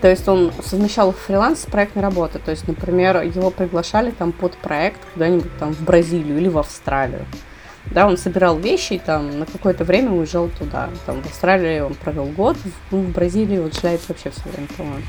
[0.00, 2.40] То есть он совмещал фриланс с проектной работой.
[2.40, 7.26] То есть, например, его приглашали там под проект куда-нибудь там в Бразилию или в Австралию.
[7.90, 10.88] Да, он собирал вещи и там на какое-то время уезжал туда.
[11.06, 12.56] Там в Австралии он провел год,
[12.90, 15.02] в, в Бразилии он шляется вообще все время, по-моему.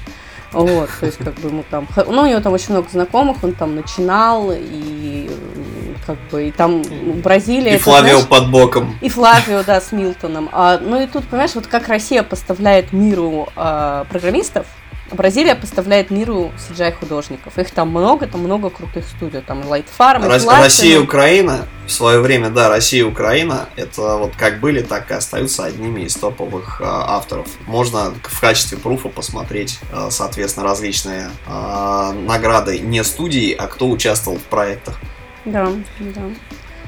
[0.54, 1.88] Вот, то есть, как бы ему там...
[1.96, 5.32] Ну, у него там очень много знакомых, он там начинал, и
[6.06, 6.82] как бы, и там
[7.24, 7.72] Бразилия...
[7.72, 8.98] И это, Флавио знаешь, под боком.
[9.00, 10.50] И Флавио, да, с Милтоном.
[10.52, 14.66] А, ну и тут, понимаешь, вот как Россия поставляет миру а, программистов,
[15.12, 17.58] Бразилия поставляет миру CGI-художников.
[17.58, 19.42] Их там много, там много крутых студий.
[19.42, 24.16] Там Light Farm, Рос- Россия и Украина в свое время, да, Россия и Украина, это
[24.18, 27.48] вот как были, так и остаются одними из топовых э, авторов.
[27.68, 34.38] Можно в качестве пруфа посмотреть, э, соответственно, различные э, награды не студии, а кто участвовал
[34.38, 35.00] в проектах.
[35.44, 36.22] Да, да.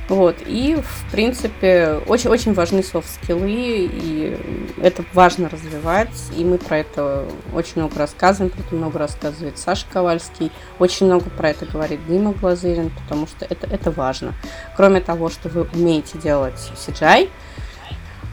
[0.10, 0.36] Вот.
[0.46, 4.38] И, в принципе, очень-очень важны софт-скиллы, и
[4.82, 6.10] это важно развивать.
[6.36, 10.52] И мы про это очень много рассказываем, про это много рассказывает Саша Ковальский.
[10.80, 14.34] Очень много про это говорит Дима Глазырин, потому что это, это важно.
[14.76, 17.30] Кроме того, что вы умеете делать CGI,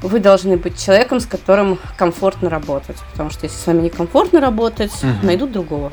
[0.03, 2.97] вы должны быть человеком, с которым комфортно работать.
[3.13, 5.27] Потому что если с вами некомфортно работать, угу.
[5.27, 5.93] найдут другого.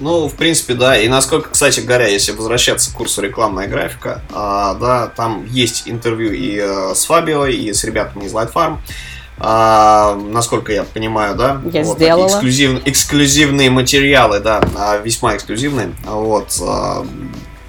[0.00, 0.98] Ну, в принципе, да.
[0.98, 6.32] И насколько, кстати говоря, если возвращаться к курсу рекламная графика, а, да, там есть интервью
[6.32, 8.78] и а, с Фабио, и с ребятами из Light Farm.
[9.38, 11.60] А, насколько я понимаю, да?
[11.72, 12.26] Я вот, сделала.
[12.26, 15.92] Эксклюзив, эксклюзивные материалы, да, а, весьма эксклюзивные.
[16.04, 16.56] Вот.
[16.62, 17.04] А,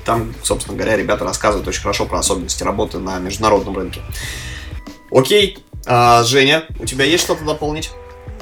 [0.03, 4.01] там, собственно говоря, ребята рассказывают очень хорошо про особенности работы на международном рынке.
[5.11, 7.91] Окей, а, Женя, у тебя есть что-то дополнить?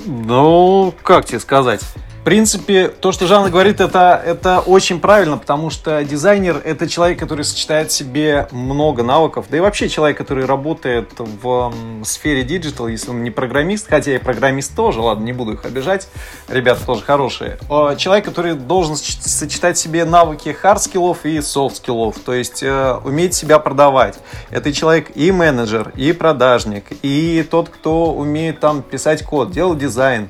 [0.06, 1.82] Ну, как тебе сказать?
[2.24, 7.20] В принципе, то, что Жанна говорит, это, это очень правильно, потому что дизайнер— это человек,
[7.20, 11.74] который сочетает в себе много навыков, да и вообще человек, который работает в
[12.06, 16.08] сфере digital, если он не программист, хотя и программист тоже, ладно, не буду их обижать,
[16.48, 17.58] ребята тоже хорошие.
[17.70, 23.34] А человек, который должен сочетать в себе навыки хард-скиллов и софт-скиллов, то есть э, уметь
[23.34, 24.18] себя продавать.
[24.50, 30.30] Это человек и менеджер, и продажник, и тот, кто умеет там писать код, делать дизайн,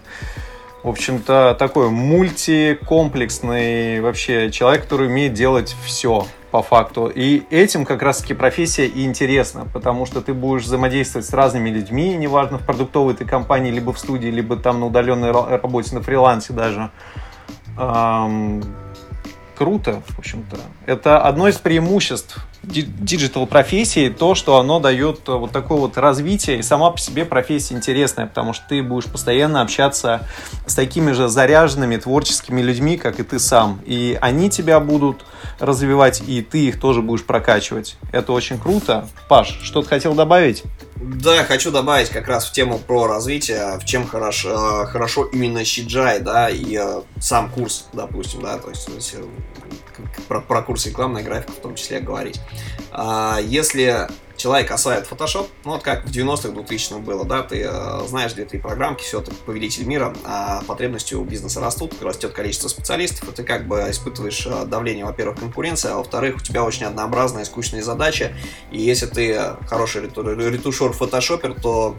[0.84, 7.08] в общем-то, такой мультикомплексный вообще человек, который умеет делать все по факту.
[7.08, 12.14] И этим как раз-таки профессия и интересна, потому что ты будешь взаимодействовать с разными людьми,
[12.16, 16.52] неважно, в продуктовой ты компании, либо в студии, либо там на удаленной работе, на фрилансе
[16.52, 16.92] даже.
[17.80, 18.62] Эм,
[19.56, 20.58] круто, в общем-то.
[20.86, 26.60] Это одно из преимуществ digital профессии то, что оно дает э, вот такое вот развитие,
[26.60, 30.28] и сама по себе профессия интересная, потому что ты будешь постоянно общаться
[30.66, 33.82] с такими же заряженными творческими людьми, как и ты сам.
[33.86, 35.26] И они тебя будут
[35.60, 37.98] развивать, и ты их тоже будешь прокачивать.
[38.12, 39.08] Это очень круто.
[39.28, 40.64] Паш, что-то хотел добавить?
[40.96, 45.66] Да, хочу добавить как раз в тему про развитие, в чем хорошо, э, хорошо именно
[45.66, 48.88] CGI, да, и э, сам курс, допустим, да, то есть
[50.28, 52.40] про, про курс рекламной графики в том числе говорить.
[52.92, 58.08] А, если человек осваивает Photoshop, ну вот как в 90-х, 2000-х было, да, ты э,
[58.08, 63.30] знаешь две-три программки, все, ты повелитель мира, а потребности у бизнеса растут, растет количество специалистов,
[63.30, 67.46] и ты как бы испытываешь э, давление, во-первых, конкуренции, а во-вторых, у тебя очень однообразная,
[67.46, 68.34] скучная задача,
[68.72, 71.96] и если ты хороший ретушер, фотошопер, то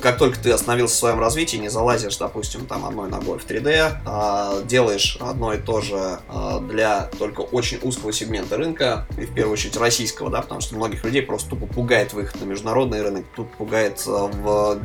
[0.00, 3.92] как только ты остановился в своем развитии, не залазишь, допустим, там одной ногой в 3D,
[4.06, 9.34] а делаешь одно и то же а, для только очень узкого сегмента рынка, и в
[9.34, 13.24] первую очередь российского, да, потому что многих людей просто тупо пугает выход на международный рынок,
[13.34, 14.78] тут пугает в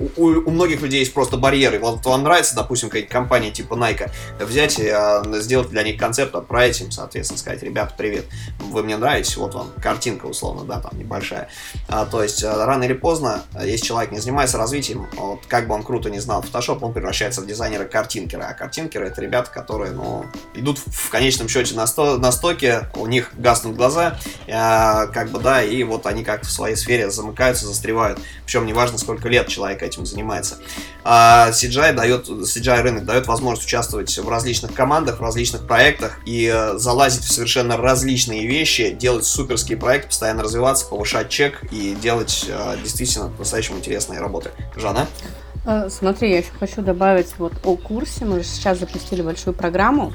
[0.00, 1.78] у, у многих людей есть просто барьеры.
[1.78, 6.34] Вот вам нравится, допустим, какая-то компания типа Nike, взять и а, сделать для них концепт,
[6.34, 8.24] отправить им, соответственно, сказать, ребята, привет,
[8.58, 11.48] вы мне нравитесь, вот вам картинка, условно, да, там небольшая.
[11.88, 15.74] А, то есть, а, рано или поздно, если человек не занимается развитием, вот как бы
[15.74, 18.44] он круто не знал Photoshop, он превращается в дизайнера-картинкера.
[18.48, 20.24] А картинкеры это ребята, которые, ну,
[20.54, 25.40] идут в конечном счете на, сто, на стоке, у них гаснут глаза, а, как бы,
[25.40, 28.18] да, и вот они как-то в своей сфере замыкаются, застревают.
[28.44, 30.58] Причем неважно, сколько лет человек этим занимается.
[31.04, 36.50] А CGI, дает, CGI рынок дает возможность участвовать в различных командах, в различных проектах и
[36.52, 42.46] э, залазить в совершенно различные вещи, делать суперские проекты, постоянно развиваться, повышать чек и делать
[42.48, 44.50] э, действительно по-настоящему интересные работы.
[44.76, 45.06] Жанна?
[45.66, 48.24] Э, смотри, я еще хочу добавить вот о курсе.
[48.24, 50.12] Мы же сейчас запустили большую программу.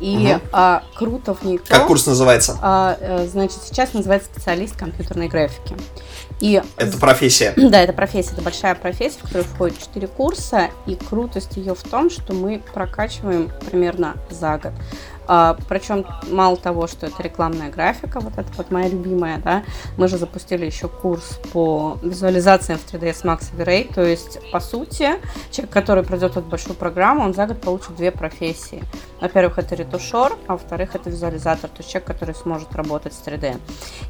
[0.00, 0.42] И угу.
[0.50, 2.58] а, круто в ней то, Как курс называется?
[2.60, 5.76] А, значит, сейчас называется специалист компьютерной графики.
[6.42, 7.54] И, это профессия.
[7.72, 11.82] Да, это профессия, это большая профессия, в которую входит 4 курса, и крутость ее в
[11.84, 14.72] том, что мы прокачиваем примерно за год.
[15.28, 19.62] А, причем мало того, что это рекламная графика, вот это вот моя любимая, да,
[19.96, 25.10] мы же запустили еще курс по визуализациям в 3ds Max Array, то есть, по сути,
[25.52, 28.82] человек, который пройдет эту большую программу, он за год получит две профессии.
[29.22, 33.56] Во-первых, это ретушер, а во-вторых, это визуализатор, то есть человек, который сможет работать с 3D.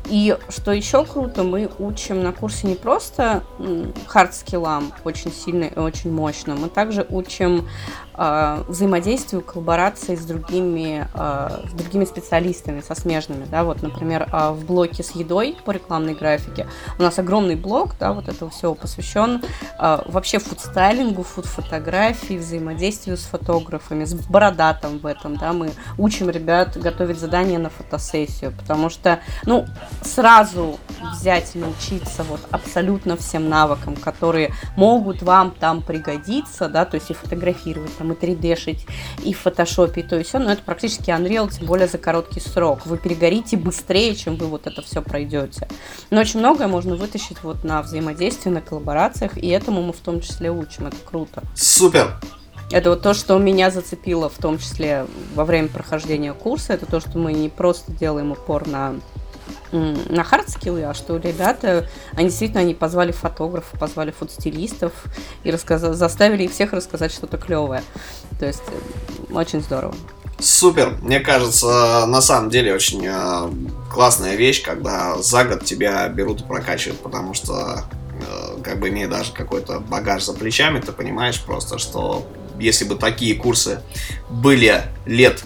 [0.07, 3.45] И что еще круто, мы учим на курсе не просто
[4.07, 7.69] хард-скиллам очень сильно и очень мощно, мы также учим
[8.15, 14.65] взаимодействию, коллаборации с другими, э, с другими специалистами, со смежными, да, вот, например, э, в
[14.65, 16.67] блоке с едой по рекламной графике.
[16.99, 19.43] У нас огромный блок, да, вот этого всего посвящен
[19.79, 27.19] вообще фудстайлингу, фуд-фотографии, взаимодействию с фотографами, с бородатом в этом, да, мы учим ребят готовить
[27.19, 29.67] задания на фотосессию, потому что, ну,
[30.03, 30.79] сразу
[31.13, 37.11] взять и научиться вот абсолютно всем навыкам, которые могут вам там пригодиться, да, то есть
[37.11, 38.87] и фотографировать, там, и 3D-шить,
[39.25, 42.41] и в фотошопе, и то и все, но это практически Unreal, тем более за короткий
[42.41, 42.87] срок.
[42.87, 45.69] Вы перегорите быстрее, чем вы вот это все пройдете.
[46.11, 50.21] Но очень многое можно вытащить вот на взаимодействии, на коллаборациях, и этому мы в том
[50.21, 51.43] числе учим, это круто.
[51.55, 52.19] Супер!
[52.71, 57.01] Это вот то, что меня зацепило, в том числе во время прохождения курса, это то,
[57.01, 58.95] что мы не просто делаем упор на
[59.73, 64.93] на хардскиллы, а что ребята, они действительно они позвали фотографов, позвали фотостилистов
[65.45, 67.83] и рассказали, заставили всех рассказать что-то клевое.
[68.39, 68.63] То есть
[69.33, 69.95] очень здорово.
[70.39, 70.99] Супер.
[71.03, 76.45] Мне кажется, на самом деле очень э, классная вещь, когда за год тебя берут и
[76.45, 77.85] прокачивают, потому что
[78.21, 82.27] э, как бы имея даже какой-то багаж за плечами, ты понимаешь просто, что
[82.59, 83.83] если бы такие курсы
[84.29, 85.45] были лет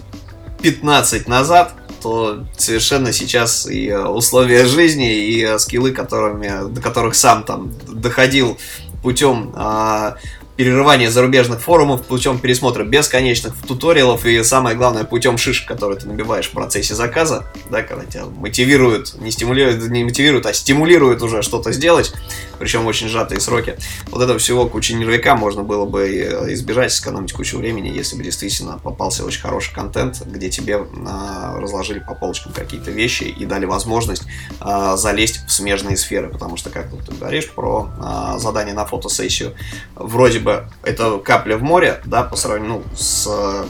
[0.63, 7.15] 15 назад, то совершенно сейчас и э, условия жизни, и э, скиллы, которыми, до которых
[7.15, 8.57] сам там доходил
[9.03, 10.17] путем а,
[10.57, 16.47] перерывания зарубежных форумов, путем пересмотра бесконечных туториалов и, самое главное, путем шишек, которые ты набиваешь
[16.47, 21.71] в процессе заказа, да, когда тебя мотивируют, не стимулируют, не мотивируют, а стимулируют уже что-то
[21.71, 22.11] сделать,
[22.59, 23.77] причем очень сжатые сроки.
[24.07, 26.07] Вот этого всего кучи нервяка можно было бы
[26.53, 31.99] избежать, сэкономить кучу времени, если бы действительно попался очень хороший контент, где тебе а, разложили
[31.99, 34.23] по полочкам какие-то вещи и дали возможность
[34.59, 39.53] а, залезть в смежные сферы, потому что, как ты говоришь про а, задание на фотосессию,
[39.95, 43.65] вроде бы это капля в море, да, по сравнению ну, с э,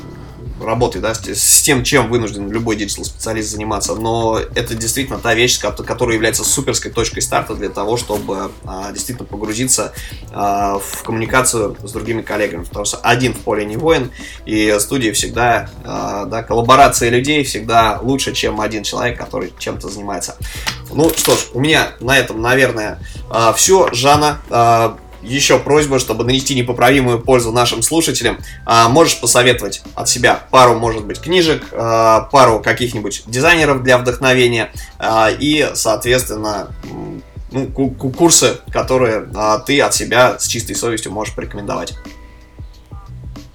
[0.62, 5.60] работой, да, с, тем, чем вынужден любой digital -специалист заниматься, но это действительно та вещь,
[5.60, 9.94] которая является суперской точкой старта для того, чтобы а, действительно погрузиться
[10.32, 14.12] а, в коммуникацию с другими коллегами, потому что один в поле не воин,
[14.46, 20.36] и студии всегда, а, да, коллаборация людей всегда лучше, чем один человек, который чем-то занимается.
[20.92, 23.00] Ну что ж, у меня на этом, наверное,
[23.30, 23.90] а, все.
[23.94, 24.98] Жанна, а,
[25.28, 28.40] еще просьба, чтобы нанести непоправимую пользу нашим слушателям.
[28.66, 34.72] А, можешь посоветовать от себя пару, может быть, книжек, а, пару каких-нибудь дизайнеров для вдохновения
[35.00, 36.70] а, и, соответственно,
[37.52, 39.30] ну, курсы, которые
[39.66, 41.94] ты от себя с чистой совестью можешь порекомендовать.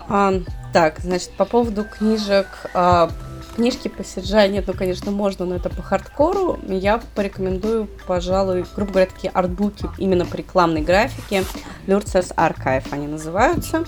[0.09, 0.35] А,
[0.73, 3.11] так, значит, по поводу книжек, а,
[3.55, 6.59] Книжки по CGI нет, ну, конечно, можно, но это по хардкору.
[6.67, 11.45] Я порекомендую, пожалуй, грубо говоря, такие артбуки именно по рекламной графике.
[11.87, 13.85] Lurces Archive они называются.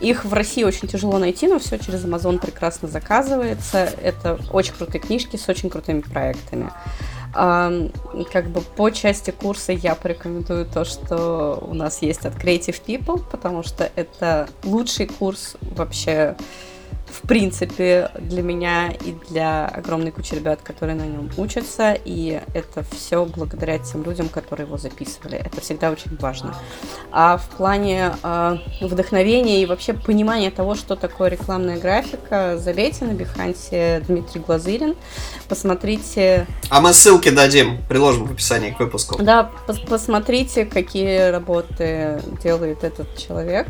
[0.00, 3.90] Их в России очень тяжело найти, но все через Amazon прекрасно заказывается.
[4.00, 6.70] Это очень крутые книжки с очень крутыми проектами.
[7.32, 13.22] Как бы по части курса я порекомендую то, что у нас есть от Creative People,
[13.30, 16.36] потому что это лучший курс вообще
[17.10, 21.96] в принципе, для меня и для огромной кучи ребят, которые на нем учатся.
[22.04, 25.38] И это все благодаря тем людям, которые его записывали.
[25.38, 26.54] Это всегда очень важно.
[27.10, 33.12] А в плане э, вдохновения и вообще понимания того, что такое рекламная графика, забейте на
[33.12, 34.94] Бихансе Дмитрий Глазырин,
[35.48, 36.46] посмотрите...
[36.70, 39.22] А мы ссылки дадим, приложим в описании к выпуску.
[39.22, 43.68] Да, пос посмотрите, какие работы делает этот человек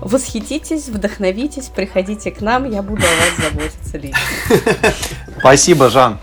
[0.00, 4.94] восхититесь, вдохновитесь, приходите к нам, я буду о вас заботиться лично.
[5.38, 6.18] Спасибо, Жан.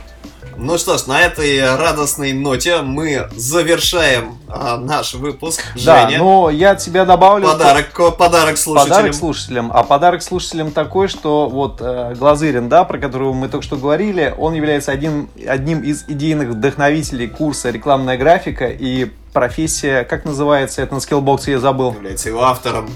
[0.60, 5.64] Ну что ж, на этой радостной ноте мы завершаем а, наш выпуск.
[5.86, 7.46] Да, Женя, но я от тебя добавлю...
[7.46, 8.90] Подарок, подарок слушателям.
[8.90, 9.72] Подарок слушателям.
[9.72, 14.34] А подарок слушателям такой, что вот э, Глазырин, да, про которого мы только что говорили,
[14.36, 20.96] он является один, одним из идейных вдохновителей курса «Рекламная графика» и профессия, как называется это
[20.96, 21.94] на скиллбоксе, я забыл.
[21.94, 22.90] Является его автором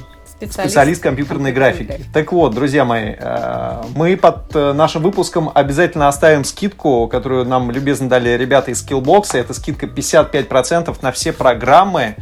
[0.47, 2.01] специалист, специалист компьютерной графики.
[2.13, 7.69] Так вот, друзья мои, э, мы под э, нашим выпуском обязательно оставим скидку, которую нам
[7.69, 9.37] любезно дали ребята из Skillbox.
[9.37, 12.15] Это скидка 55% на все программы.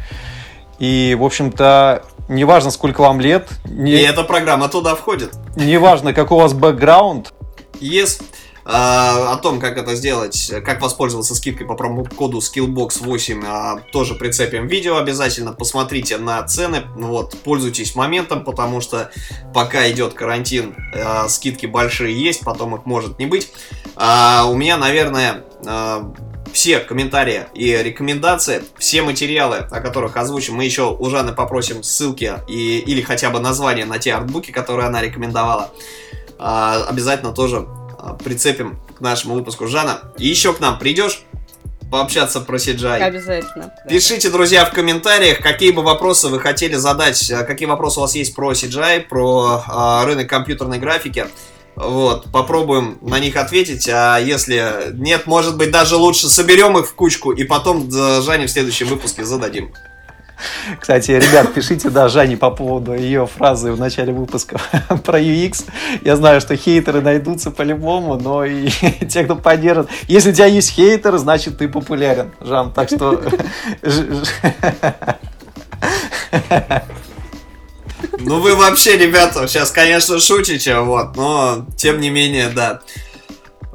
[0.78, 3.48] И, в общем-то, неважно, сколько вам лет.
[3.64, 3.92] Не...
[3.92, 5.32] И эта программа туда входит.
[5.56, 7.32] Неважно, какой у вас бэкграунд.
[7.80, 8.22] Yes.
[8.64, 14.66] А, о том, как это сделать, как воспользоваться скидкой по промокоду Skillbox8, а, тоже прицепим
[14.66, 15.52] видео обязательно.
[15.52, 19.10] Посмотрите на цены, вот, пользуйтесь моментом, потому что
[19.54, 23.50] пока идет карантин, а, скидки большие есть, потом их может не быть.
[23.96, 25.44] У меня, наверное,
[26.52, 32.32] все комментарии и рекомендации, все материалы, о которых озвучим, мы еще у Жанны попросим ссылки
[32.48, 35.70] и, или хотя бы название на те артбуки, которые она рекомендовала.
[36.38, 37.66] Обязательно тоже
[38.22, 40.12] прицепим к нашему выпуску Жана.
[40.18, 41.22] И еще к нам придешь
[41.90, 43.00] пообщаться про CGI?
[43.00, 43.74] Обязательно.
[43.88, 48.14] Пишите, друзья, в комментариях, какие бы вопросы вы хотели задать, а, какие вопросы у вас
[48.14, 51.26] есть про CGI, про э, рынок компьютерной графики.
[51.76, 56.94] Вот, попробуем на них ответить, а если нет, может быть, даже лучше соберем их в
[56.94, 59.72] кучку и потом Жане в следующем выпуске зададим.
[60.78, 64.60] Кстати, ребят, пишите, да, Жане по поводу ее фразы в начале выпуска
[65.04, 65.64] про UX.
[66.02, 68.68] Я знаю, что хейтеры найдутся по-любому, но и
[69.08, 69.88] те, кто поддержит.
[70.08, 72.72] Если у тебя есть хейтер, значит ты популярен, Жан.
[72.72, 73.22] Так что...
[78.22, 82.80] Ну вы вообще, ребята, сейчас, конечно, шутите, вот, но тем не менее, да.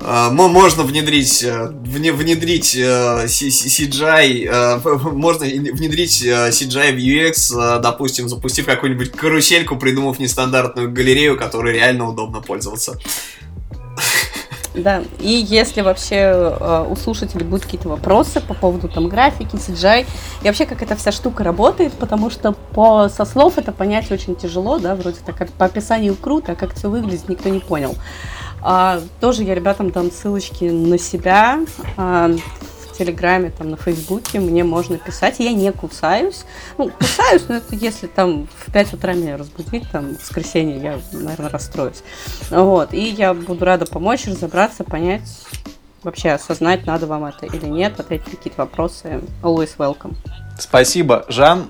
[0.08, 8.68] А, можно внедрить, э, внедрить CGI, э, э, можно внедрить CGI в UX, допустим, запустив
[8.68, 13.00] какую-нибудь карусельку, придумав нестандартную галерею, которой реально удобно пользоваться.
[14.76, 20.06] Да, и если вообще э, у слушателей будут какие-то вопросы по поводу там графики, CGI,
[20.42, 24.36] и вообще как эта вся штука работает, потому что по, со слов это понять очень
[24.36, 27.96] тяжело, да, вроде так по описанию круто, а как все выглядит, никто не понял.
[28.62, 31.60] А, тоже я ребятам дам ссылочки на себя.
[31.98, 32.32] А,
[32.98, 35.40] Телеграме, там, на Фейсбуке мне можно писать.
[35.40, 36.46] Я не кусаюсь.
[36.78, 41.00] Ну, кусаюсь, но это если там в 5 утра меня разбудить, там, в воскресенье, я,
[41.12, 42.04] наверное, расстроюсь.
[42.50, 42.94] Вот.
[42.94, 45.24] И я буду рада помочь, разобраться, понять,
[46.04, 49.22] вообще осознать, надо вам это или нет, ответить какие-то вопросы.
[49.42, 50.16] Always welcome.
[50.58, 51.68] Спасибо, Жан.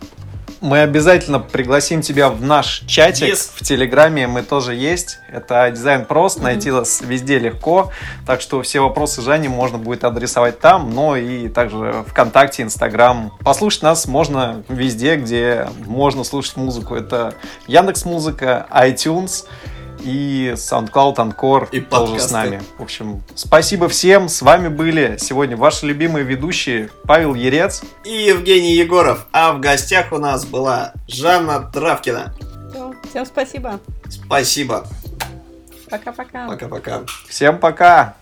[0.61, 3.51] Мы обязательно пригласим тебя в наш чатик yes.
[3.55, 4.27] в Телеграме.
[4.27, 5.19] Мы тоже есть.
[5.29, 6.43] Это дизайн прост, mm-hmm.
[6.43, 7.91] найти нас везде легко.
[8.25, 13.31] Так что все вопросы Жани можно будет адресовать там, но и также ВКонтакте, Инстаграм.
[13.43, 16.95] Послушать нас можно везде, где можно слушать музыку.
[16.95, 17.33] Это
[17.67, 19.45] Яндекс Музыка, iTunes
[20.05, 22.29] и SoundCloud Анкор и тоже подкасты.
[22.29, 22.61] с нами.
[22.77, 24.29] В общем, спасибо всем.
[24.29, 29.25] С вами были сегодня ваши любимые ведущие Павел Ерец и Евгений Егоров.
[29.31, 32.33] А в гостях у нас была Жанна Травкина.
[33.09, 33.79] Всем спасибо.
[34.09, 34.85] Спасибо.
[35.89, 36.47] Пока-пока.
[36.47, 37.01] Пока-пока.
[37.27, 38.15] Всем пока.